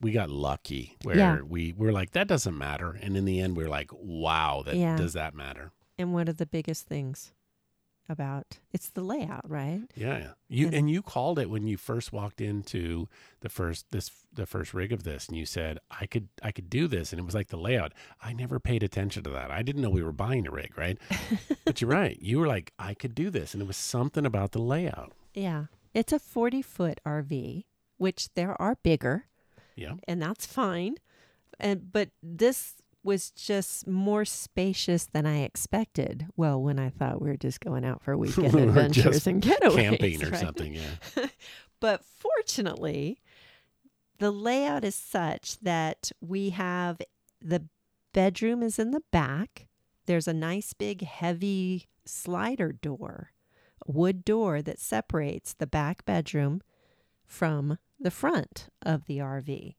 [0.00, 1.38] we got lucky where Yeah.
[1.42, 4.76] we were like that doesn't matter and in the end we are like wow that
[4.76, 4.96] Yeah.
[4.96, 5.72] does that matter?
[5.98, 7.32] And one of the biggest things
[8.08, 9.80] about it's the layout, right?
[9.94, 10.32] Yeah, yeah.
[10.48, 13.08] You And- and you called it when you first walked into
[13.40, 16.68] the first this the first rig of this, and you said I could I could
[16.70, 17.92] do this, and it was like the layout.
[18.20, 19.50] I never paid attention to that.
[19.50, 20.98] I didn't know we were buying a rig, right?
[21.64, 22.18] but you're right.
[22.20, 25.12] You were like I could do this, and it was something about the layout.
[25.34, 25.66] Yeah.
[25.94, 27.64] It's a 40 foot RV,
[27.96, 29.26] which there are bigger,
[29.76, 30.96] Yeah, and that's fine.
[31.58, 32.74] And but this
[33.06, 36.26] was just more spacious than I expected.
[36.36, 40.24] Well, when I thought we were just going out for weekend adventures and getaways, camping
[40.24, 40.40] or right?
[40.40, 40.74] something.
[40.74, 41.26] Yeah,
[41.80, 43.20] But fortunately,
[44.18, 47.00] the layout is such that we have
[47.40, 47.66] the
[48.12, 49.68] bedroom is in the back.
[50.06, 53.32] There's a nice big heavy slider door,
[53.86, 56.62] wood door that separates the back bedroom
[57.24, 59.74] from the front of the RV.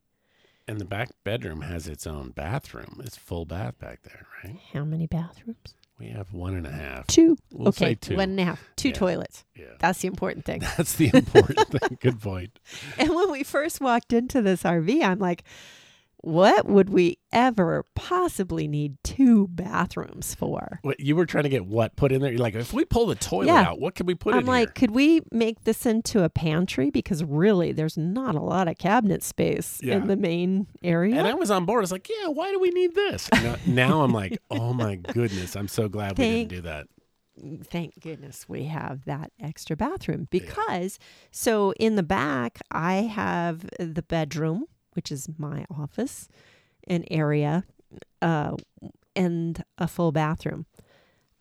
[0.68, 3.00] And the back bedroom has its own bathroom.
[3.04, 4.58] It's full bath back there, right?
[4.72, 5.74] How many bathrooms?
[5.98, 7.08] We have one and a half.
[7.08, 7.36] Two.
[7.52, 8.14] We'll okay, two.
[8.16, 8.62] one and a half.
[8.76, 8.94] Two Yeah.
[8.94, 9.44] toilets.
[9.56, 10.60] Yeah, That's the important thing.
[10.76, 11.98] that's the important thing.
[12.00, 12.58] Good point.
[12.98, 15.42] And when we first walked into this RV, I'm like,
[16.20, 20.80] what would we ever possibly need two bathrooms for?
[20.82, 22.30] What you were trying to get what put in there?
[22.32, 23.68] You're like, if we pull the toilet Yeah.
[23.70, 24.38] out, what can we put in?
[24.38, 24.74] I'm in like, here?
[24.74, 26.90] could we make this into a pantry?
[26.90, 29.96] Because really, there's not a lot of cabinet space Yeah.
[29.96, 31.16] in the main area.
[31.16, 31.78] And I was on board.
[31.78, 33.28] I was like, yeah, why do we need this?
[33.32, 36.86] Now, now I'm like, oh my goodness, I'm so glad we didn't do that.
[37.62, 40.98] Thank goodness we have that extra bathroom because
[41.30, 44.64] so in the back, I have the bedroom,
[44.98, 46.28] which is my office,
[46.88, 47.62] an area,
[48.20, 48.56] uh,
[49.14, 50.66] and a full bathroom.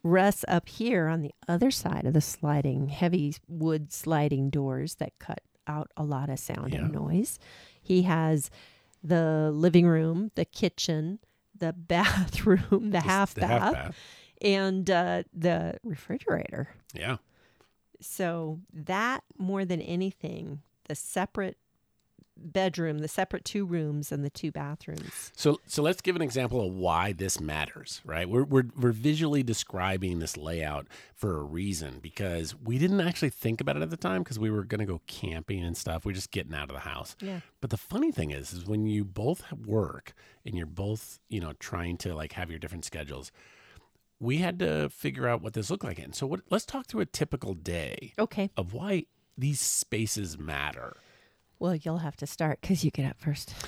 [0.04, 5.18] Russ up here on the other side of the sliding, heavy wood sliding doors that
[5.18, 7.40] cut out a lot of sound and noise.
[7.82, 8.52] He has
[9.04, 11.18] the living room, the kitchen,
[11.58, 13.96] the bathroom, the half the bath, half bath.
[14.40, 16.70] and uh, the refrigerator.
[16.94, 17.18] Yeah.
[18.02, 21.58] So that more than anything, the separate
[22.42, 25.32] bedroom, the separate two rooms, and the two bathrooms.
[25.36, 28.30] So so let's give an example of why this matters, right?
[28.30, 33.62] We're we're we're visually describing this layout for a reason because we didn't actually think
[33.62, 36.06] about it at the time because we were going to go camping and stuff.
[36.06, 37.16] We're just getting out of the house.
[37.22, 37.40] Yeah.
[37.62, 40.14] But the funny thing is, is when you both work
[40.46, 43.32] and you're both, you know, trying to like have your different schedules,
[44.20, 46.00] we had to figure out what this looked like.
[46.00, 46.42] And so, what?
[46.50, 48.50] Let's talk through a typical day Okay.
[48.58, 49.06] of why
[49.38, 50.98] these spaces matter.
[51.60, 53.54] Well, you'll have to start because you get up first.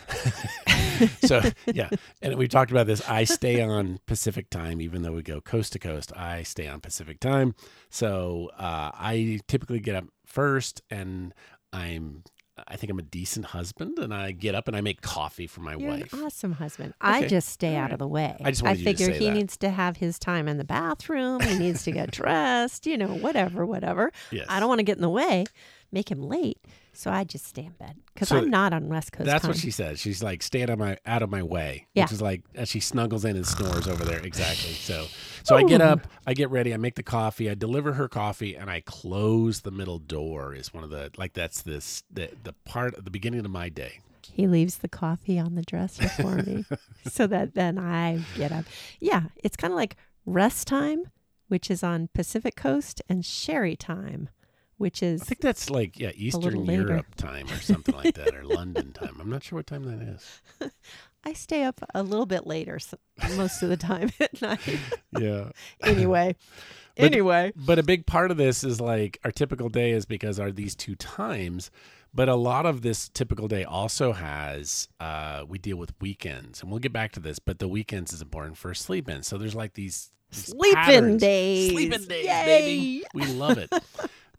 [1.22, 1.42] So
[1.74, 1.90] yeah,
[2.22, 3.08] and we talked about this.
[3.08, 6.12] I stay on Pacific time, even though we go coast to coast.
[6.16, 7.56] I stay on Pacific time,
[7.90, 11.34] so uh, I typically get up first, and
[11.72, 12.24] I'm
[12.68, 15.62] I think I'm a decent husband, and I get up and I make coffee for
[15.62, 16.14] my You're wife.
[16.14, 16.94] an awesome husband.
[17.00, 18.36] I just stay All out of the way.
[18.44, 19.34] I just to figure he that.
[19.34, 21.40] needs to have his time in the bathroom.
[21.42, 24.12] He needs to get dressed, you know, whatever, whatever.
[24.32, 24.46] Yes.
[24.50, 25.46] I don't want to get in the way,
[25.92, 26.60] make him late.
[26.94, 29.50] So I just stay in bed because So I'm not on West Coast That's time.
[29.50, 30.00] what she says.
[30.00, 31.88] She's like, stay out of my out of my way.
[31.94, 32.04] Yeah.
[32.04, 34.20] Which is like as she snuggles in and snores over there.
[34.20, 34.74] Exactly.
[34.74, 35.06] So
[35.44, 38.56] so I get up, I get ready, I make the coffee, I deliver her coffee,
[38.56, 42.54] and I close the middle door is one of the like that's this the the
[42.66, 44.00] part at the beginning of my day.
[44.32, 46.64] He leaves the coffee on the dresser for me
[47.10, 48.66] so that then I get up.
[49.00, 51.04] Yeah, it's kind of like rest time,
[51.48, 54.30] which is on Pacific Coast, and Sherri time,
[54.80, 56.66] which is I think that's like yeah, Eastern.
[56.66, 59.18] Europe time or something like that, or London time.
[59.20, 60.42] I'm not sure what time that is.
[61.26, 62.98] I stay up a little bit later so,
[63.36, 64.80] most of the time at night.
[65.20, 65.50] Yeah.
[65.84, 66.36] Anyway,
[66.96, 70.40] But- anyway, But a big part of this is like our typical day is because
[70.40, 71.70] are these two times.
[72.14, 76.72] But a lot of this typical day also has uh, we deal with weekends, and
[76.72, 77.38] we'll get back to this.
[77.38, 79.22] But the weekends is important for sleep in.
[79.22, 81.22] So there's like these, these sleeping patterns.
[81.22, 82.46] days, sleeping days, Yay!
[82.46, 83.04] baby.
[83.14, 83.72] We love it.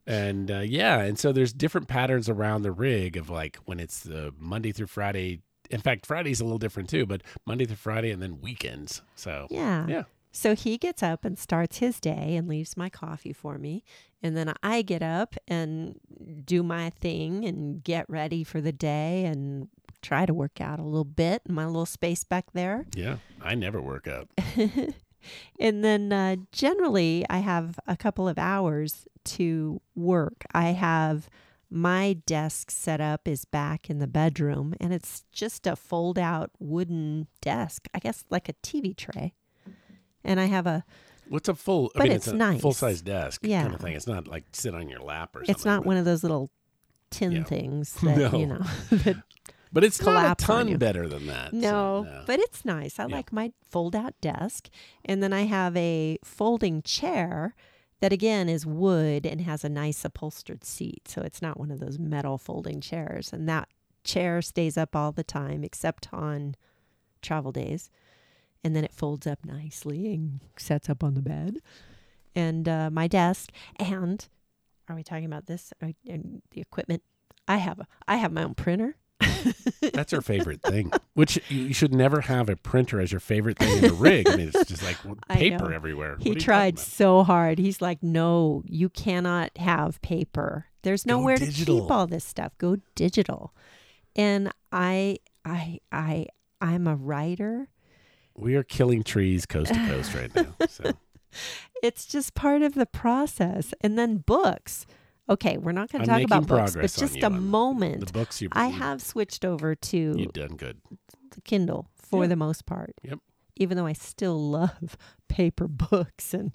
[0.07, 4.01] And uh, yeah, and so there's different patterns around the rig of like when it's
[4.01, 5.41] the Monday through Friday.
[5.71, 9.03] In fact, Friday's a little different too, but Monday through Friday and then weekends.
[9.15, 9.87] So Yeah.
[9.87, 10.03] Yeah.
[10.33, 13.83] So he gets up and starts his day and leaves my coffee for me.
[14.23, 15.99] And then I get up and
[16.45, 19.69] do my thing and get ready for the day and
[20.03, 22.87] try to work out a little bit in my little space back there.
[22.95, 24.29] yeah, I never work out.
[25.59, 30.45] and then uh, generally, I have a couple of hours to work.
[30.53, 31.29] I have
[31.71, 36.51] my desk set up is back in the bedroom, and it's just a fold out
[36.59, 39.35] wooden desk, I guess like a TV tray.
[40.25, 40.85] And I have a,
[41.29, 41.93] What's a full?
[41.95, 42.61] I But mean, it's it's, a nice.
[42.61, 43.63] full size desk yeah.
[43.63, 43.95] kind of thing.
[43.95, 45.55] It's not like sit on your lap or something.
[45.55, 46.51] it's not one of those little
[47.13, 47.45] tin Yeah.
[47.45, 48.59] things that, you know,
[48.91, 49.23] that
[49.73, 51.51] but it's not a on ton better than that.
[51.53, 52.23] so, No, no.
[52.27, 52.99] but it's nice.
[52.99, 53.17] I Yeah.
[53.17, 54.69] like my fold out desk.
[55.05, 57.55] And then I have a folding chair
[58.01, 61.07] that, again, is wood and has a nice upholstered seat.
[61.09, 63.33] So it's not one of those metal folding chairs.
[63.33, 63.69] And that
[64.05, 66.55] chair stays up all the time except on
[67.23, 67.91] travel days.
[68.65, 71.59] And then it folds up nicely and sets up on the bed.
[72.35, 73.51] And uh, my desk.
[73.77, 74.27] And
[74.89, 75.73] are we talking about this?
[75.81, 77.03] The equipment?
[77.49, 78.97] I have a, I have my own printer.
[79.93, 80.93] That's her favorite thing.
[81.15, 84.29] Which you should never have a printer as your favorite thing in a rig.
[84.29, 84.97] I mean, it's just like
[85.29, 86.17] paper everywhere.
[86.21, 87.59] He tried so hard.
[87.59, 90.67] He's like, no, you cannot have paper.
[90.83, 92.57] There's nowhere to keep all this stuff.
[92.59, 93.55] Go digital.
[94.17, 96.27] And I, I, I,
[96.61, 97.69] I'm a writer.
[98.37, 100.55] We are killing trees coast to coast right now.
[100.69, 100.93] So
[101.83, 103.73] It's just part of the process.
[103.81, 104.87] And then books.
[105.31, 108.05] Okay, we're not going to talk about books, but just you a the- moment.
[108.07, 110.81] the books you, I have switched over to you've done good.
[111.35, 112.29] the Kindle for Yeah.
[112.29, 112.95] the most part.
[113.03, 113.21] Yep.
[113.57, 114.97] Even though I still love
[115.29, 116.53] paper books and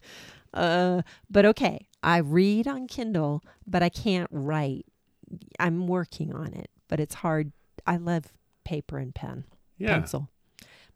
[0.53, 4.85] uh but okay, I read on Kindle, but I can't write.
[5.59, 7.51] I'm working on it, but it's hard.
[7.87, 8.33] I love
[8.65, 9.45] paper and pen,
[9.77, 9.97] Yeah.
[9.97, 10.29] pencil.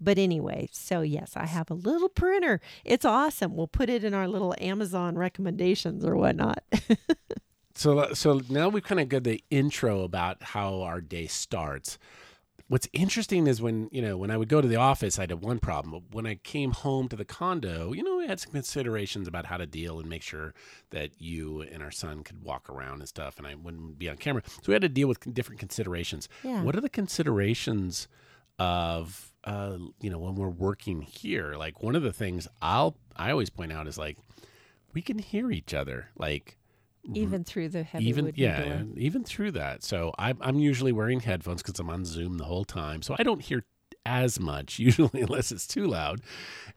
[0.01, 2.61] But anyway, so yes, I have a little printer.
[2.85, 3.55] It's awesome.
[3.55, 6.63] We'll put it in our little Amazon recommendations or whatnot.
[7.79, 11.97] So so now we've kind of got the intro about how our day starts.
[12.67, 15.41] What's interesting is when you know when I would go to the office, I had
[15.41, 16.03] one problem.
[16.11, 19.55] When I came home to the condo, you know, we had some considerations about how
[19.55, 20.53] to deal and make sure
[20.89, 24.17] that you and our son could walk around and stuff, and I wouldn't be on
[24.17, 24.43] camera.
[24.45, 26.27] So we had to deal with different considerations.
[26.43, 26.61] Yeah.
[26.61, 28.09] What are the considerations
[28.59, 31.53] of uh, you know when we're working here?
[31.53, 34.17] Like one of the things I'll I always point out is like
[34.93, 36.09] we can hear each other.
[36.17, 36.58] Like
[37.15, 39.83] Even through the heavy even yeah, even through that.
[39.83, 43.23] So I'm I'm usually wearing headphones because I'm on Zoom the whole time, so I
[43.23, 43.65] don't hear
[44.05, 46.21] as much usually unless it's too loud.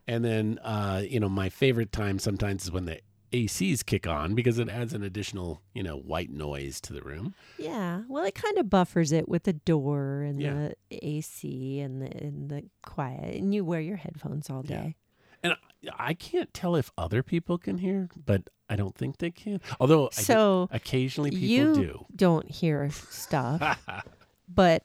[0.07, 2.99] And then uh, you know my favorite time sometimes is when the
[3.31, 7.33] ACs kick on because it adds an additional you know white noise to the room.
[7.57, 10.53] Yeah, well, it kind of buffers it with the door and Yeah.
[10.53, 14.81] the AC and the and the quiet, and you wear your headphones all Yeah.
[14.81, 14.95] day.
[15.43, 19.31] And I, I can't tell if other people can hear, but I don't think they
[19.31, 19.59] can.
[19.79, 22.05] Although I So occasionally people you do.
[22.15, 23.79] don't hear stuff,
[24.47, 24.83] but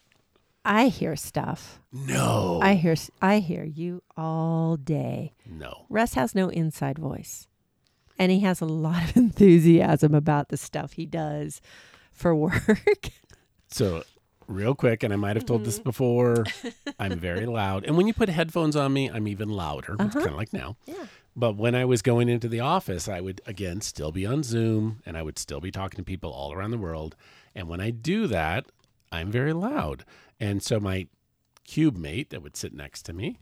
[0.65, 1.81] I hear stuff.
[1.93, 5.35] no, I hear I hear you all day.
[5.47, 5.87] no.
[5.89, 7.47] Russ has no inside voice,
[8.19, 11.61] and he has a lot of enthusiasm about the stuff he does
[12.13, 13.11] for work.
[13.71, 14.03] So,
[14.49, 15.67] real quick, and I might have told Mm-hmm.
[15.67, 16.45] this before,
[16.99, 17.85] I'm very loud.
[17.85, 19.93] And when you put headphones on me, I'm even louder.
[19.95, 20.19] It's Uh-huh.
[20.21, 20.77] kind of like now.
[20.87, 21.07] yeah.
[21.37, 25.01] But when I was going into the office, I would, again, still be on Zoom
[25.07, 27.15] and I would still be talking to people all around the world.
[27.55, 28.67] And when I do that,
[29.13, 30.05] I'm very loud.
[30.41, 31.07] And so my
[31.65, 33.39] cube mate that would sit next to me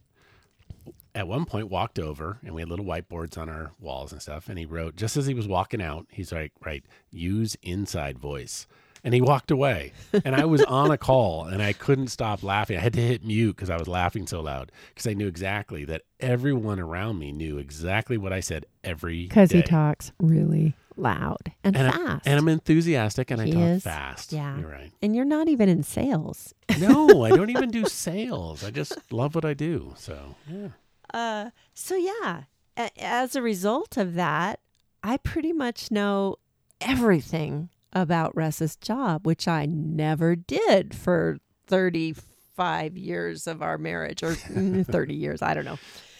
[1.14, 4.49] at one point walked over and we had little whiteboards on our walls and stuff.
[4.51, 8.66] And he wrote, just as he was walking out, he's like, right, use inside voice.
[9.05, 9.93] And he walked away.
[10.25, 12.77] And I was on a call and I couldn't stop laughing.
[12.77, 15.85] I had to hit mute because I was laughing so loud because I knew exactly
[15.85, 21.53] that everyone around me knew exactly what I said every Because he talks really loud
[21.63, 22.27] and, and, I, fast.
[22.27, 23.83] and I'm enthusiastic and I talk is.
[23.83, 24.33] fast.
[24.33, 24.59] Yeah.
[24.59, 24.91] You're right.
[25.03, 26.55] and you're not even in sales.
[26.81, 28.65] No, I don't even do sales.
[28.65, 29.95] I just love what I do.
[29.99, 30.69] So, yeah.
[31.13, 32.45] Uh, so yeah,
[32.77, 34.61] a- as a result of that,
[35.05, 36.37] I pretty much know
[36.81, 44.33] everything about Russ's job, which I never did for 35 years of our marriage or
[44.35, 45.43] mm, 30 years.
[45.43, 45.79] I don't know.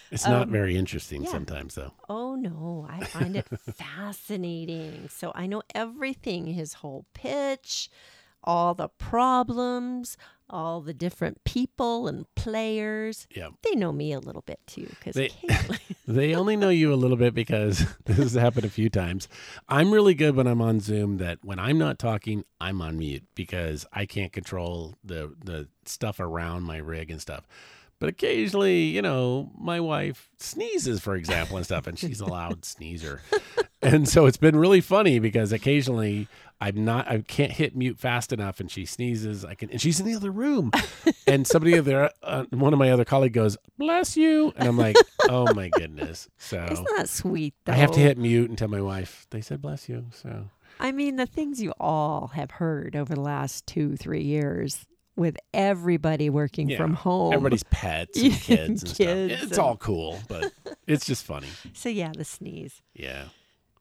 [0.09, 1.31] It's not Um, very interesting yeah.
[1.31, 1.91] sometimes, though.
[2.09, 5.09] Oh no, I find it fascinating.
[5.09, 7.89] So I know everything his whole pitch,
[8.47, 10.17] all the problems,
[10.49, 13.27] all the different people and players.
[13.35, 13.49] Yeah.
[13.61, 15.31] They know me a little bit too because They-
[16.07, 19.27] They only know you a little bit because this has happened a few times.
[19.67, 23.25] I'm really good when I'm on Zoom that when I'm not talking, I'm on mute
[23.35, 27.45] because I can't control the the stuff around my rig and stuff.
[27.99, 32.63] But occasionally, you know, my wife sneezes, for example, and stuff, and she's a loud
[32.63, 33.21] sneezer.
[33.79, 36.27] And so it's been really funny because occasionally
[36.59, 39.45] I'm not, I can't hit mute fast enough, and she sneezes.
[39.45, 40.71] I can, and she's in the other room,
[41.27, 44.95] and somebody there, uh, one of my other colleague goes, "Bless you," and I'm like,
[45.29, 47.73] "Oh my goodness!" So Isn't that sweet though?
[47.73, 50.07] I have to hit mute and tell my wife they said bless you.
[50.11, 54.87] So I mean, the things you all have heard over the last two, three years
[55.17, 57.33] with everybody working Yeah, from home.
[57.33, 59.43] everybody's pets and kids and Kids stuff.
[59.43, 60.53] It's and- all cool, but
[60.87, 61.47] it's just funny.
[61.73, 62.81] So yeah, the sneeze.
[62.93, 63.25] Yeah.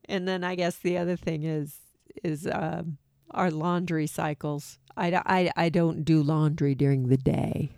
[0.08, 1.76] And then I guess the other thing is
[2.24, 2.98] is um,
[3.30, 4.78] our laundry cycles.
[4.96, 7.72] I, I, I don't do laundry during the day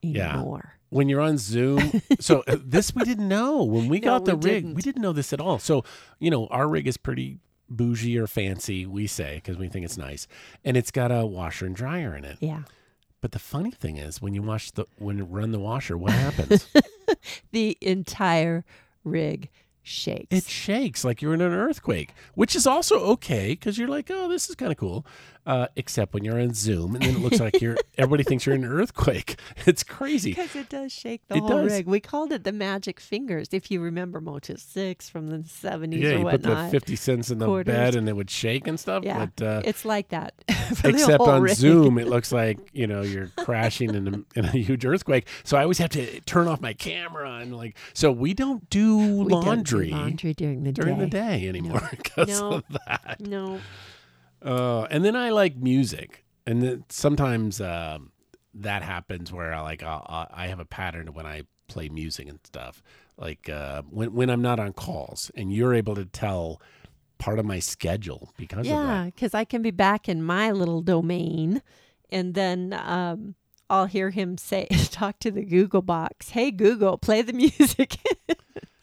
[0.00, 0.32] Yeah.
[0.34, 0.78] anymore.
[0.88, 4.36] When you're on Zoom, so uh, this we didn't know when we No, got the
[4.36, 4.62] we rig.
[4.62, 4.74] didn't.
[4.74, 5.58] We didn't know this at all.
[5.58, 5.84] So
[6.18, 9.96] you know, our rig is pretty bougie or fancy, we say, because we think it's
[9.96, 10.26] nice,
[10.64, 12.36] and it's got a washer and dryer in it.
[12.40, 12.62] Yeah.
[13.22, 16.12] But the funny thing is, when you wash the when you run the washer, what
[16.12, 16.66] happens?
[17.52, 18.64] The entire
[19.04, 19.48] rig
[19.82, 20.28] shakes.
[20.30, 24.28] it shakes like you're in an earthquake, which is also okay because you're like, oh,
[24.28, 25.06] this is kind of cool.
[25.44, 28.54] Uh, except when you're on Zoom and then it looks like you're everybody thinks you're
[28.54, 29.40] in an earthquake.
[29.66, 30.30] It's crazy.
[30.30, 31.72] Because it does shake the It whole does.
[31.72, 31.86] rig.
[31.86, 36.10] We called it the magic fingers, if you remember Motel 6 from the 70s Yeah,
[36.10, 36.70] or you put the whatnot.
[36.70, 37.74] fifty cents in the Quarters.
[37.74, 39.02] bed and it would shake and stuff.
[39.04, 40.34] Yeah, But uh, it's like that.
[40.84, 41.54] except on rig.
[41.56, 45.26] Zoom, it looks like you know you're crashing in a, in a huge earthquake.
[45.44, 47.76] So I always have to turn off my camera and like.
[47.94, 51.04] So we don't do We don't do laundry, laundry during the during day.
[51.04, 52.52] the day anymore because No.
[52.52, 53.16] of that.
[53.20, 53.60] No.
[54.44, 58.12] Uh, and then I like music, and then sometimes um,
[58.54, 62.40] that happens where I like I'll, I'll, have a pattern when I play music and
[62.44, 62.82] stuff.
[63.16, 66.60] Like uh, when when I'm not on calls, and you're able to tell
[67.18, 70.82] part of my schedule because of Yeah, because I can be back in my little
[70.82, 71.62] domain,
[72.10, 73.36] and then um,
[73.70, 76.30] I'll hear him say, "Talk to the Google box.
[76.30, 77.96] Hey Google, play the music."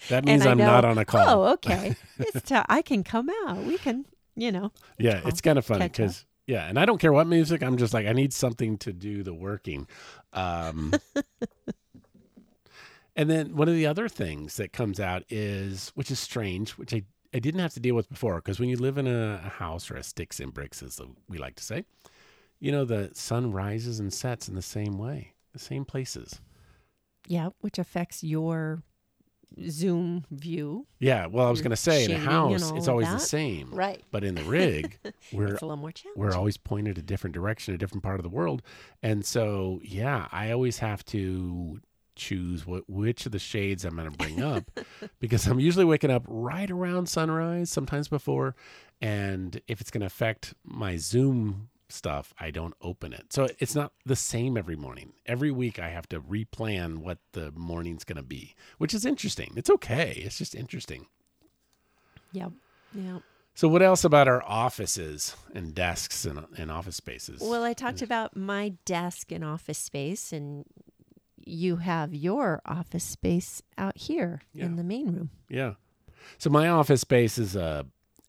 [0.07, 1.43] That means I I'm know, not on a call.
[1.43, 1.95] oh, okay.
[2.17, 3.57] It's t- I can come out.
[3.63, 4.05] We can,
[4.39, 4.71] you know.
[4.97, 7.61] yeah, it's kind of funny because yeah, and I don't care what music.
[7.61, 9.87] I'm just like I need something to do the working.
[10.33, 10.95] Um,
[13.15, 16.93] and then one of the other things that comes out is, which is strange, which
[16.93, 19.49] I I didn't have to deal with before, because when you live in a, a
[19.49, 21.85] house or a sticks and bricks, as we like to say,
[22.59, 26.41] you know the sun rises and sets in the same way, the same places.
[27.27, 28.81] Yeah, which affects your
[29.67, 30.85] Zoom view.
[30.99, 34.03] Yeah, well, I was going to say in a house it's always the same, Right.
[34.11, 34.97] but in the rig,
[35.33, 36.21] we're It's a little more challenging.
[36.21, 38.61] we're always pointed a different direction, a different part of the world.
[39.03, 41.79] And so, yeah, I always have to
[42.15, 44.69] choose what which of the shades I'm going to bring up
[45.19, 48.55] because I'm usually waking up right around sunrise, sometimes before,
[49.01, 53.31] and if it's going to affect my Zoom stuff, I don't open it.
[53.33, 55.13] So it's not the same every morning.
[55.25, 59.53] Every week I have to replan what the morning's going to be, which is interesting.
[59.55, 60.21] It's okay.
[60.25, 61.07] It's just interesting.
[62.31, 62.51] Yep.
[62.93, 63.21] Yep.
[63.55, 67.41] So what else about our offices and desks and, and office spaces?
[67.41, 70.63] Well, I talked about my desk and office space, and
[71.43, 74.65] you have your office space out here Yeah.
[74.65, 75.29] in the main room.
[75.49, 75.73] Yeah.
[76.37, 77.83] So my office space is uh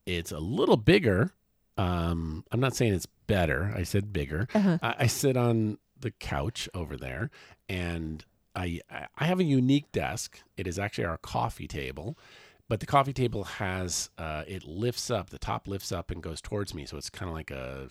[0.07, 1.33] it's a little bigger.
[1.77, 3.73] Um I'm not saying it's better.
[3.75, 4.47] I said bigger.
[4.55, 4.79] Uh-huh.
[4.83, 7.31] I, I sit on the couch over there
[7.69, 8.25] and
[8.55, 10.41] I I- I have a unique desk.
[10.57, 12.19] It is actually our coffee table.
[12.69, 16.41] But the coffee table has uh, it lifts up, the top lifts up and goes
[16.41, 16.87] towards me.
[16.87, 17.89] So it's kind of like a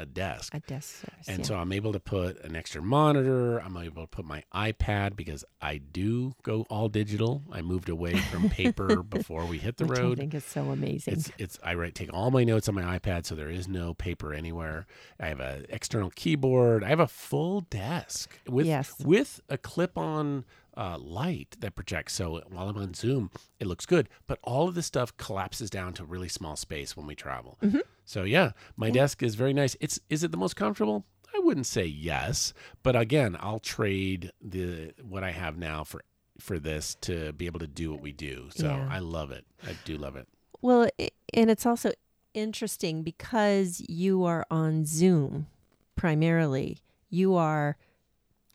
[0.00, 0.54] a desk.
[0.54, 1.26] A desk source.
[1.28, 1.44] And yeah.
[1.44, 3.58] so I'm able to put an extra monitor.
[3.58, 7.42] I'm able to put my iPad because I do go all digital.
[7.50, 10.18] I moved away from paper before we hit the which I road.
[10.18, 11.14] think is so amazing.
[11.14, 13.92] It's it's I write take all my notes on my iPad, so there is no
[13.94, 14.86] paper anywhere.
[15.18, 16.84] I have an external keyboard.
[16.84, 18.94] I have a full desk with Yes.
[19.04, 20.44] with a clip-on
[20.78, 22.14] uh, light that projects.
[22.14, 24.08] So while I'm on Zoom, it looks good.
[24.26, 27.58] But all of this stuff collapses down to a really small space when we travel.
[27.62, 27.80] Mm-hmm.
[28.04, 29.76] So yeah, my desk is very nice.
[29.80, 31.04] It's is it the most comfortable?
[31.34, 36.02] I wouldn't say yes, but again, I'll trade the what I have now for
[36.40, 38.48] for this to be able to do what we do.
[38.54, 38.88] So Yeah.
[38.88, 39.44] I love it.
[39.66, 40.28] I do love it.
[40.62, 40.88] Well,
[41.34, 41.92] and it's also
[42.32, 45.48] interesting because you are on Zoom
[45.96, 46.78] primarily,
[47.10, 47.76] you are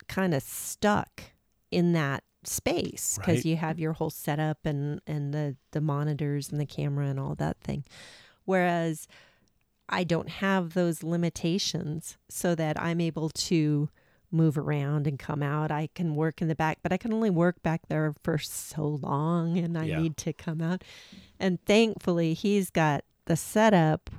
[0.08, 1.33] kind of stuck
[1.74, 3.46] in that space because Right.
[3.46, 7.36] you have your whole setup and and the the monitors and the camera and all
[7.36, 7.84] that thing.
[8.46, 9.08] Whereas
[9.90, 13.90] I don't have those limitations so that I'm able to
[14.32, 15.72] move around and come out.
[15.72, 19.00] I can work in the back, but I can only work back there for so
[19.02, 20.00] long and I Yeah.
[20.00, 20.84] need to come out.
[21.40, 24.10] And thankfully, he's got the setup,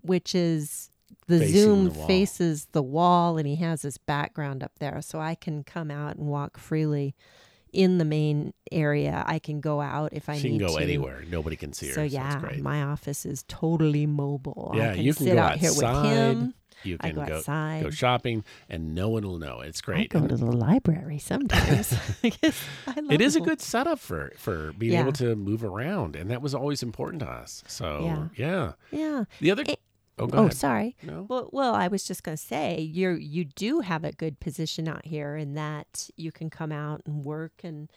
[0.00, 0.90] which is
[1.26, 5.00] the Zoom the faces the wall and he has his background up there.
[5.02, 7.14] So I can come out and walk freely
[7.72, 9.22] in the main area.
[9.26, 10.42] I can go out if I need to.
[10.42, 10.82] she need can go to.
[10.82, 11.24] anywhere.
[11.28, 11.92] Nobody can see her.
[11.94, 12.62] So yeah, great.
[12.62, 14.72] my office is totally mobile.
[14.74, 16.54] Yeah, I can you can sit go out here with him.
[16.82, 17.82] you can go go outside.
[17.82, 19.60] go shopping, and no one will know.
[19.60, 20.14] It's great.
[20.14, 21.92] I go to the library sometimes.
[22.22, 25.02] because I love it is a good setup for for being Yeah.
[25.02, 27.62] able to move around, and that was always important to us.
[27.66, 29.24] So yeah, Yeah.
[29.40, 29.64] the other.
[30.18, 30.54] Oh, go oh, ahead.
[30.54, 30.96] sorry.
[31.02, 31.26] No.
[31.28, 34.88] Well, well, I was just going to say you you do have a good position
[34.88, 37.90] out here in that you can come out and work and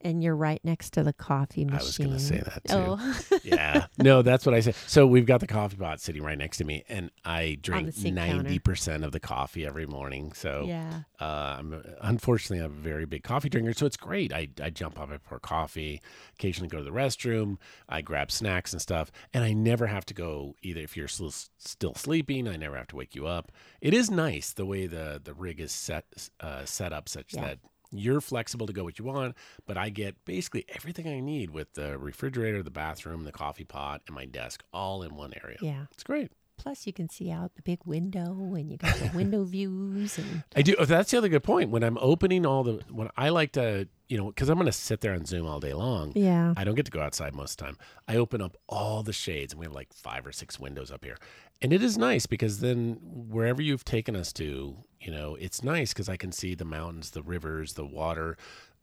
[0.00, 1.80] and you're right next to the coffee machine.
[1.80, 2.74] I was going to say that too.
[2.74, 3.86] Oh, yeah.
[3.98, 4.74] No, that's what I said.
[4.86, 8.58] So we've got the coffee pot sitting right next to me, and I drink ninety
[8.58, 10.32] percent of the coffee every morning.
[10.32, 11.02] So yeah.
[11.20, 14.32] Uh, I'm unfortunately I'm a very big coffee drinker, so it's great.
[14.32, 16.00] I, I jump up, I pour coffee,
[16.38, 17.56] occasionally go to the restroom,
[17.88, 20.80] I grab snacks and stuff, and I never have to go either.
[20.80, 23.50] If you're still still sleeping, I never have to wake you up.
[23.80, 26.04] It is nice the way the the rig is set
[26.40, 27.40] uh, set up such Yeah.
[27.42, 27.58] that
[27.90, 29.34] you're flexible to go what you want,
[29.66, 34.02] but I get basically everything I need with the refrigerator, the bathroom, the coffee pot,
[34.06, 35.56] and my desk all in one area.
[35.62, 35.84] Yeah.
[35.92, 36.30] It's great.
[36.58, 40.42] Plus, you can see out the big window, and you got the window views, and
[40.56, 40.74] I do.
[40.76, 41.70] oh, That's the other good point.
[41.70, 44.72] When I'm opening all the, when I like to, you know, because I'm going to
[44.72, 46.12] sit there on Zoom all day long.
[46.16, 47.78] yeah, I don't get to go outside most of the time.
[48.08, 51.04] I open up all the shades, and we have like five or six windows up
[51.04, 51.16] here,
[51.60, 55.92] and it is nice because then wherever you've taken us to, you know, it's nice
[55.92, 58.36] because I can see the mountains, the rivers, the water.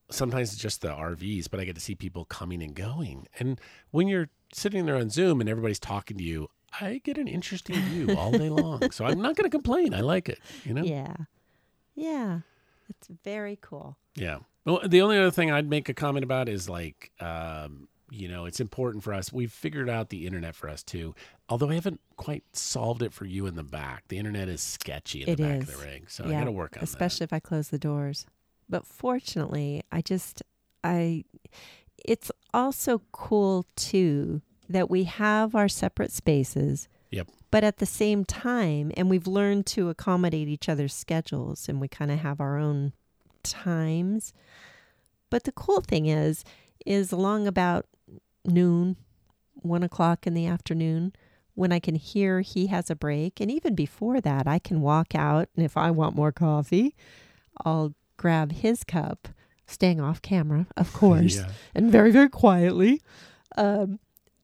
[0.09, 3.27] Sometimes it's just the RVs, but I get to see people coming and going.
[3.39, 3.59] And
[3.91, 6.49] when you're sitting there on Zoom and everybody's talking to you,
[6.79, 8.91] I get an interesting view all day long.
[8.91, 9.93] So I'm not going to complain.
[9.93, 10.39] I like it.
[10.63, 10.83] You know.
[10.83, 11.15] yeah,
[11.95, 12.39] yeah.
[12.89, 13.97] It's very cool.
[14.15, 14.39] Yeah.
[14.65, 18.45] Well, the only other thing I'd make a comment about is like, um, you know,
[18.45, 19.31] it's important for us.
[19.31, 21.13] We've figured out the internet for us too.
[21.49, 24.07] Although I haven't quite solved it for you in the back.
[24.07, 25.69] The internet is sketchy in It the back is.
[25.69, 27.77] of the rig, so I yeah, got to work on especially if I close the
[27.77, 28.25] doors.
[28.69, 30.41] But fortunately, I just
[30.83, 31.25] I.
[32.03, 36.87] It's also cool too that we have our separate spaces.
[37.11, 37.29] Yep.
[37.51, 41.87] But at the same time, and we've learned to accommodate each other's schedules, and we
[41.87, 42.93] kind of have our own
[43.43, 44.33] times.
[45.29, 46.43] But the cool thing is,
[46.85, 47.85] is along about
[48.45, 48.97] noon,
[49.53, 51.13] one o'clock in the afternoon,
[51.53, 55.15] when I can hear he has a break, and even before that, I can walk
[55.15, 56.95] out, and if I want more coffee,
[57.63, 59.29] I'll grab his cup,
[59.65, 61.49] staying off camera, of course, yeah.
[61.73, 63.01] and very, very quietly,
[63.57, 63.99] um,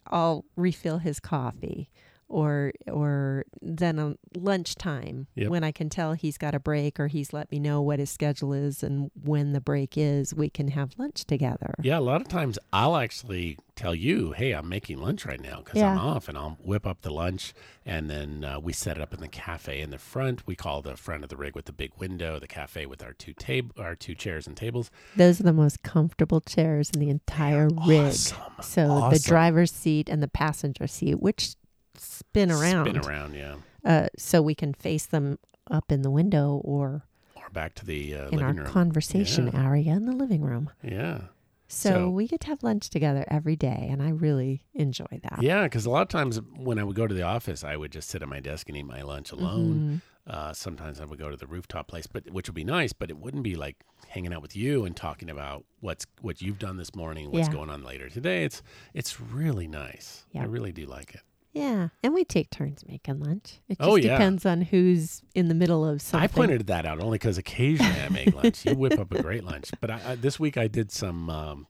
[0.08, 1.90] I'll refill his coffee.
[2.32, 5.50] Or, or then on lunchtime Yep.
[5.50, 8.10] when I can tell he's got a break or he's let me know what his
[8.10, 11.74] schedule is and when the break is, we can have lunch together.
[11.82, 15.62] Yeah, a lot of times I'll actually tell you, "Hey, I'm making lunch right now
[15.64, 17.54] because I'm off," and I'll whip up the lunch,
[17.86, 20.46] and then uh, we set it up in the cafe in the front.
[20.48, 23.14] We call the front of the rig with the big window, the cafe with our
[23.14, 24.92] two table, our two chairs and tables.
[25.16, 28.08] Those are the most comfortable chairs in the entire rig.
[28.14, 28.38] Awesome.
[28.62, 31.56] So the driver's seat and the passenger seat, which
[31.98, 33.56] spin around, Spin around, yeah.
[33.84, 35.38] Uh, so we can face them
[35.70, 37.04] up in the window or
[37.36, 38.66] Or back to the uh, in our room.
[38.66, 39.66] conversation Yeah.
[39.66, 40.70] area in the living room.
[40.84, 41.22] Yeah.
[41.68, 45.42] So, So- we get to have lunch together every day, and I really enjoy that.
[45.42, 47.92] Yeah, because a lot of times when I would go to the office, I would
[47.92, 50.02] just sit at my desk and eat my lunch alone.
[50.28, 50.32] Mhm.
[50.32, 53.10] Uh, sometimes I would go to the rooftop place, but which would be nice, but
[53.10, 56.78] it wouldn't be like hanging out with you and talking about what's what you've done
[56.78, 57.54] this morning, what's Yeah.
[57.54, 58.44] going on later today.
[58.44, 58.62] It's
[58.94, 60.26] it's really nice.
[60.32, 60.44] Yeah.
[60.44, 61.22] I really do like it.
[61.54, 63.60] Yeah, and we take turns making lunch.
[63.68, 64.14] It just Oh, yeah.
[64.14, 66.24] depends on who's in the middle of something.
[66.24, 68.66] I pointed that out only because occasionally I make lunch.
[68.66, 71.30] You whip up a great lunch, but I, I, this week I did some.
[71.30, 71.68] Um,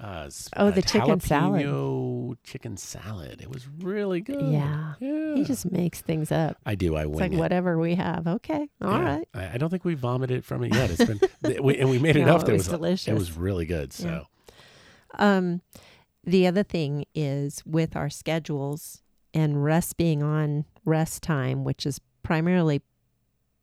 [0.00, 2.38] uh, Oh, uh, the chicken salad.
[2.44, 3.40] Chicken salad.
[3.42, 4.40] It was really good.
[4.52, 4.94] Yeah.
[5.00, 5.34] yeah.
[5.34, 6.56] He just makes things up.
[6.64, 6.94] I do.
[6.94, 7.38] I It's like it.
[7.38, 8.26] whatever we have.
[8.28, 9.16] Okay, all Yeah.
[9.16, 9.28] right.
[9.34, 10.90] I, I don't think we vomited from it yet.
[10.92, 11.20] It's been,
[11.64, 12.48] we, and we made it No, up.
[12.48, 13.08] it was a- delicious.
[13.08, 13.92] It was really good.
[13.92, 14.26] So
[15.18, 15.62] Um,
[16.24, 19.02] the other thing is with our schedules
[19.34, 22.82] and Russ being on Russ time, which is primarily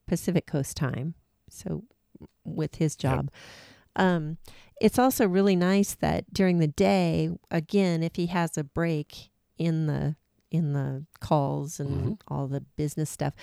[0.07, 1.16] Pacific Coast time.
[1.49, 1.84] So
[2.43, 3.32] with his job,
[3.95, 4.38] um,
[4.82, 9.88] it's also really nice that during the day, again, if he has a break in
[9.88, 10.16] the
[10.51, 12.22] in the calls and Mhm.
[12.30, 13.34] all the business stuff.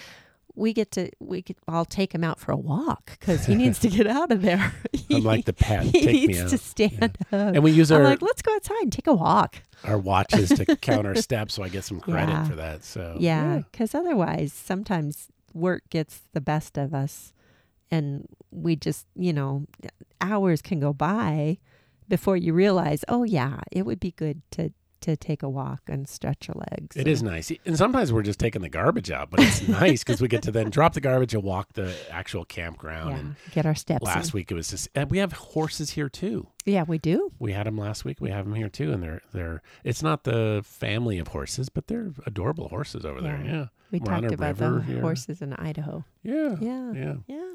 [0.54, 3.78] We get to we could I'll take him out for a walk because he needs
[3.80, 4.72] to get out of there.
[5.10, 5.84] I'm like the pet.
[5.86, 7.18] he needs to stand up.
[7.32, 9.62] And we use I'm our like, let's go outside and take a walk.
[9.84, 12.44] our watches to count our steps, so I get some credit Yeah.
[12.44, 12.84] for that.
[12.84, 17.32] So Yeah, because otherwise, sometimes work gets the best of us,
[17.90, 19.66] and we just, you know,
[20.20, 21.58] hours can go by
[22.08, 24.72] before you realize, oh yeah, it would be good to
[25.02, 26.96] to take a walk and stretch your legs.
[26.96, 27.52] It is nice.
[27.64, 30.50] And sometimes we're just taking the garbage out, but it's nice because we get to
[30.50, 33.10] then drop the garbage and walk the actual campground.
[33.10, 34.02] Yeah, And get our steps.
[34.04, 34.38] last in.
[34.38, 36.48] week it was just, and we have horses here too.
[36.64, 37.32] Yeah, we do.
[37.38, 38.20] We had them last week.
[38.20, 39.62] We have them here too, and they're they're.
[39.84, 43.40] It's not the family of horses, but they're adorable horses over there.
[43.44, 43.52] Yeah.
[43.52, 45.00] Yeah, We We're talked about the here.
[45.00, 46.04] horses in Idaho.
[46.22, 47.14] yeah, Yeah, yeah.
[47.26, 47.54] yeah.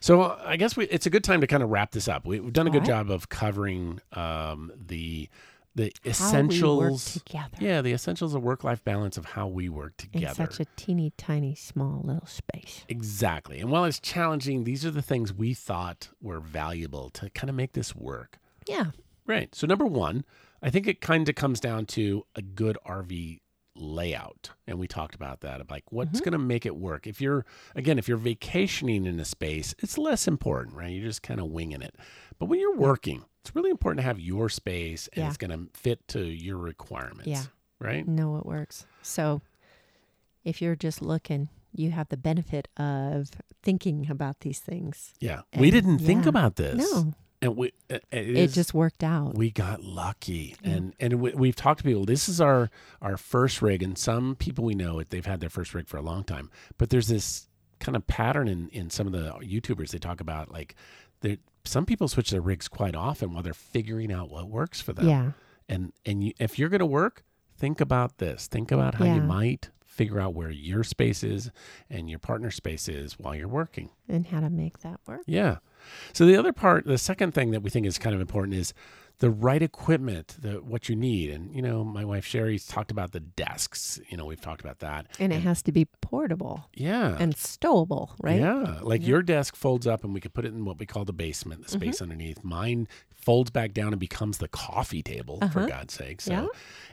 [0.00, 2.26] So uh, I guess we, it's a good time to kind of wrap this up.
[2.26, 3.06] We, we've done a good All right.
[3.06, 5.30] job of covering um, the
[5.74, 7.14] the How essentials.
[7.14, 10.26] together Yeah, the essentials of work life balance of how we work together.
[10.26, 10.52] in together.
[10.52, 12.84] such a teeny tiny small little space.
[12.88, 13.60] Exactly.
[13.60, 17.56] And while it's challenging, these are the things we thought were valuable to kind of
[17.56, 18.38] make this work.
[18.68, 18.92] Yeah,
[19.26, 19.54] Right.
[19.54, 20.24] So, number one,
[20.62, 23.40] I think it kind of comes down to a good RV
[23.76, 24.50] layout.
[24.66, 26.24] And we talked about that of like what's Mm-hmm.
[26.24, 27.06] going to make it work.
[27.06, 27.44] If you're,
[27.74, 30.90] again, if you're vacationing in a space, it's less important, right?
[30.92, 31.94] You're just kind of winging it.
[32.38, 35.28] But when you're working, it's really important to have your space and Yeah.
[35.28, 37.26] it's going to fit to your requirements.
[37.26, 37.42] Yeah.
[37.80, 38.06] Right.
[38.06, 38.86] know it works.
[39.02, 39.42] So
[40.44, 43.30] if you're just looking, you have the benefit of
[43.62, 45.12] thinking about these things.
[45.20, 45.40] Yeah.
[45.58, 46.76] we didn't think about this.
[46.76, 47.12] No,
[47.44, 49.34] And we, uh, it, it is- just worked out.
[49.34, 50.70] we got lucky Yeah.
[50.70, 52.70] and and we, we've talked to people this is our
[53.02, 55.96] our first rig and some people we know it they've had their first rig for
[55.98, 57.48] a long time but there's this
[57.80, 60.74] kind of pattern in in some of the youtubers they talk about like
[61.20, 64.92] there some people switch their rigs quite often while they're figuring out what works for
[64.94, 65.30] them yeah,
[65.68, 67.24] and and you, if you're going to work
[67.58, 71.50] think about this think about how you might figure out where your space is
[71.88, 75.20] and your partner space is while you're working and how to make that work.
[75.26, 75.58] yeah.
[76.12, 78.74] So the other part, the second thing that we think is kind of important is
[79.20, 81.30] the right equipment, the what you need.
[81.30, 84.00] And you know, my wife Sherri's talked about the desks.
[84.08, 85.06] You know, we've talked about that.
[85.20, 87.16] And it has to be portable Yeah.
[87.20, 88.40] and stowable, right?
[88.40, 88.78] Yeah.
[88.82, 89.08] Like Yeah.
[89.08, 91.62] your desk folds up and we could put it in what we call the basement,
[91.62, 92.02] the space Mm-hmm.
[92.02, 92.42] underneath.
[92.42, 95.66] Mine folds back down and becomes the coffee table, for Uh-huh.
[95.68, 96.20] God's sake.
[96.20, 96.46] So Yeah.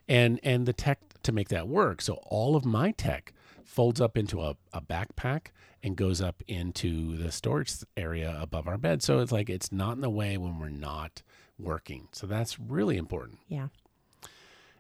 [0.07, 2.01] and and the tech to make that work.
[2.03, 3.33] So all of my tech
[3.67, 5.47] folds up into a, a backpack
[5.83, 9.01] and goes up into the storage area above our bed.
[9.01, 11.23] So it's like it's not in the way when we're not
[11.57, 12.07] working.
[12.11, 13.39] So that's really important.
[13.47, 13.67] Yeah.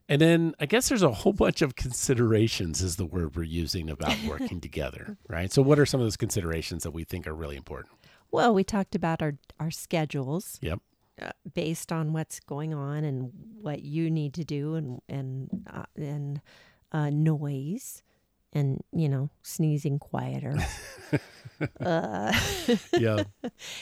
[0.09, 3.89] And then I guess there's a whole bunch of considerations is the word we're using
[3.89, 5.51] about working together, right?
[5.51, 7.93] So what are some of those considerations that we think are really important?
[8.31, 10.57] Well, we talked about our our schedules.
[10.61, 10.79] Yep.
[11.21, 15.83] Uh, based on what's going on and what you need to do and and uh,
[15.95, 16.41] and
[16.91, 18.01] uh, noise
[18.53, 20.55] and you know sneezing quieter
[21.81, 22.33] uh,
[22.97, 23.23] Yeah.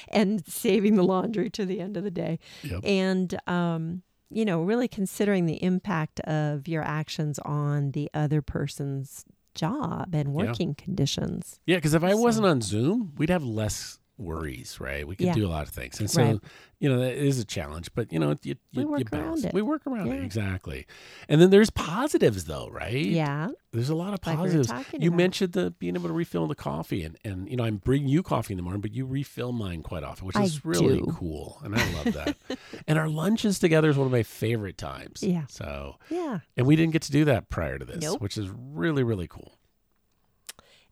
[0.10, 2.82] and saving the laundry to the end of the day Yep.
[2.84, 9.26] and um, you know really considering the impact of your actions on the other person's
[9.56, 10.46] job and Yeah.
[10.46, 15.08] working conditions Yeah, because if I So- wasn't on Zoom, we'd have less worries, right?
[15.08, 15.34] We can Yeah.
[15.34, 16.40] do a lot of things, and so Right.
[16.80, 17.90] you know that is a challenge.
[17.96, 19.54] But you know, you, We you, work you around it.
[19.54, 20.86] We work around it exactly.
[21.28, 23.06] And then there's positives, though, right?
[23.06, 24.70] yeah there's a lot of like we positives.
[25.00, 25.18] you about.
[25.18, 28.22] mentioned the being able to refill the coffee, and and you know I'm bringing you
[28.24, 31.06] coffee in the morning, but you refill mine quite often, which I is really do.
[31.18, 32.38] cool, and I love that.
[32.88, 35.22] and our lunches together is one of my favorite times.
[35.24, 35.46] Yeah.
[35.50, 38.22] So, yeah and we didn't get to do that prior to this, Nope.
[38.22, 39.56] which is really really cool.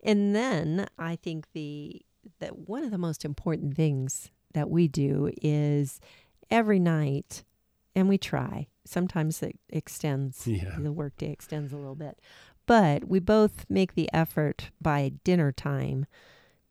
[0.03, 2.01] And then I think the
[2.39, 5.99] that one of the most important things that we do is
[6.49, 7.43] every night,
[7.95, 8.67] and we try.
[8.85, 10.47] Sometimes it extends.
[10.47, 10.75] Yeah.
[10.77, 12.19] The workday extends a little bit,
[12.65, 16.05] but we both make the effort by dinner time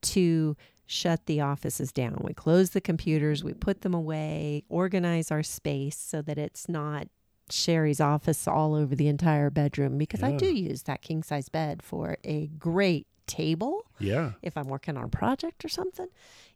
[0.03, 2.21] to shut the offices down.
[2.23, 7.09] We close the computers, we put them away, organize our space so that it's not
[7.51, 11.83] Sherri's office all over the entire bedroom because I do use that king size bed
[11.83, 14.33] for a great table Yeah.
[14.43, 16.09] if I'm working on a project or something.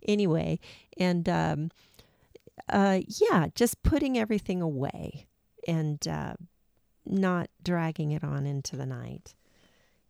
[0.06, 0.58] Anyway,
[0.96, 1.70] and um,
[2.68, 5.26] uh, yeah, just putting everything away
[5.66, 6.34] and uh,
[7.04, 9.34] not dragging it on into the night.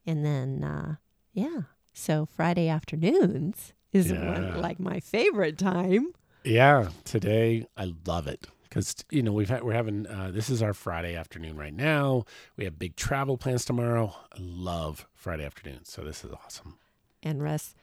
[0.06, 0.96] And then, uh,
[1.32, 4.24] yeah, so Friday afternoons is Yeah.
[4.24, 6.12] one, like my favorite time.
[6.44, 10.62] Yeah, today I love it because you know we've had we're having uh, this is
[10.62, 12.24] our Friday afternoon right now.
[12.56, 14.14] We have big travel plans tomorrow.
[14.32, 16.78] I love Friday afternoons, so this is awesome.
[17.22, 17.74] And Russ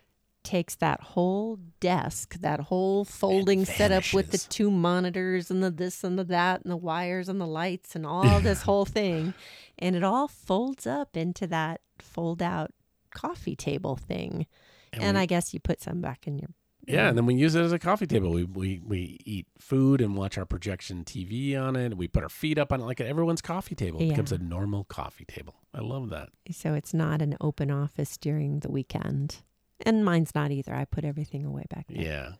[0.44, 6.04] takes that whole desk, that whole folding setup with the two monitors and the this
[6.06, 9.34] and the that and the wires and the lights and all this whole thing.
[9.78, 12.72] And it all folds up into that fold out
[13.14, 14.48] coffee table thing.
[14.94, 16.50] And, we- I guess you put some back in your
[16.88, 18.32] yeah, and then we use it as a coffee table.
[18.32, 21.98] We we we eat food and watch our projection TV on it.
[21.98, 24.02] We put our feet up on it like everyone's coffee table.
[24.02, 25.56] It becomes a normal coffee table.
[25.74, 26.30] I love that.
[26.52, 29.38] so it's not an open office during the weekend.
[29.86, 30.74] And mine's not either.
[30.74, 32.04] I put everything away back there.
[32.04, 32.32] Yeah.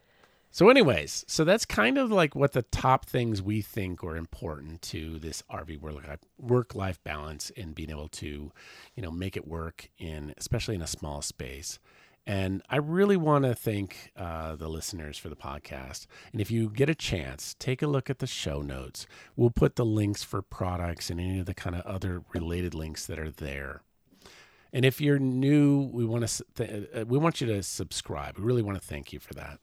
[0.50, 4.82] So, anyways, so that's kind of like what the top things we think are important
[4.84, 5.80] to this RV
[6.40, 8.52] work life balance and being able to,
[8.96, 11.78] you know, make it work in, especially in a small space.
[12.28, 16.08] And I really want to thank uh, the listeners for the podcast.
[16.34, 19.08] And if you get a chance, take a look at the show notes.
[19.38, 23.06] We'll put the links for products and any of the kind of other related links
[23.06, 23.82] that are there.
[24.74, 28.38] And if you're new, we want to th- uh, we want you to subscribe.
[28.38, 29.60] We really want to thank you for that.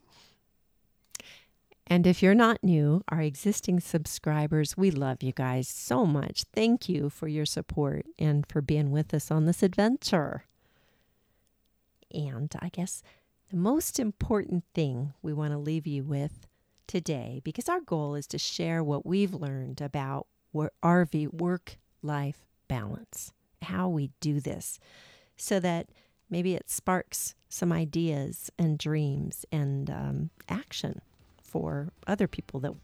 [1.87, 6.45] And if you're not new, our existing subscribers, we love you guys so much.
[6.55, 10.45] Thank you for your support and for being with us on this adventure.
[12.15, 13.03] And I guess
[13.51, 16.47] the most important thing we want to leave you with
[16.87, 23.33] today, because our goal is to share what we've learned about RV work life balance,
[23.62, 24.79] how we do this,
[25.37, 25.89] so that
[26.31, 31.01] maybe it sparks some ideas and dreams and um, action
[31.43, 32.75] for other people that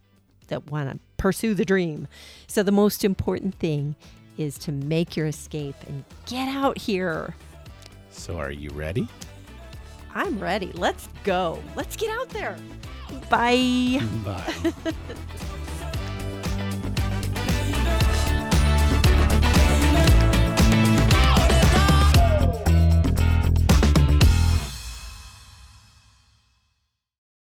[0.48, 2.08] that want to pursue the dream.
[2.48, 3.94] So the most important thing
[4.36, 7.36] is to make your escape and get out here.
[8.10, 9.08] So, are you ready?
[10.14, 10.72] I'm ready.
[10.74, 11.62] Let's go.
[11.76, 12.56] Let's get out there.
[13.28, 14.00] Bye.
[14.24, 14.72] Bye.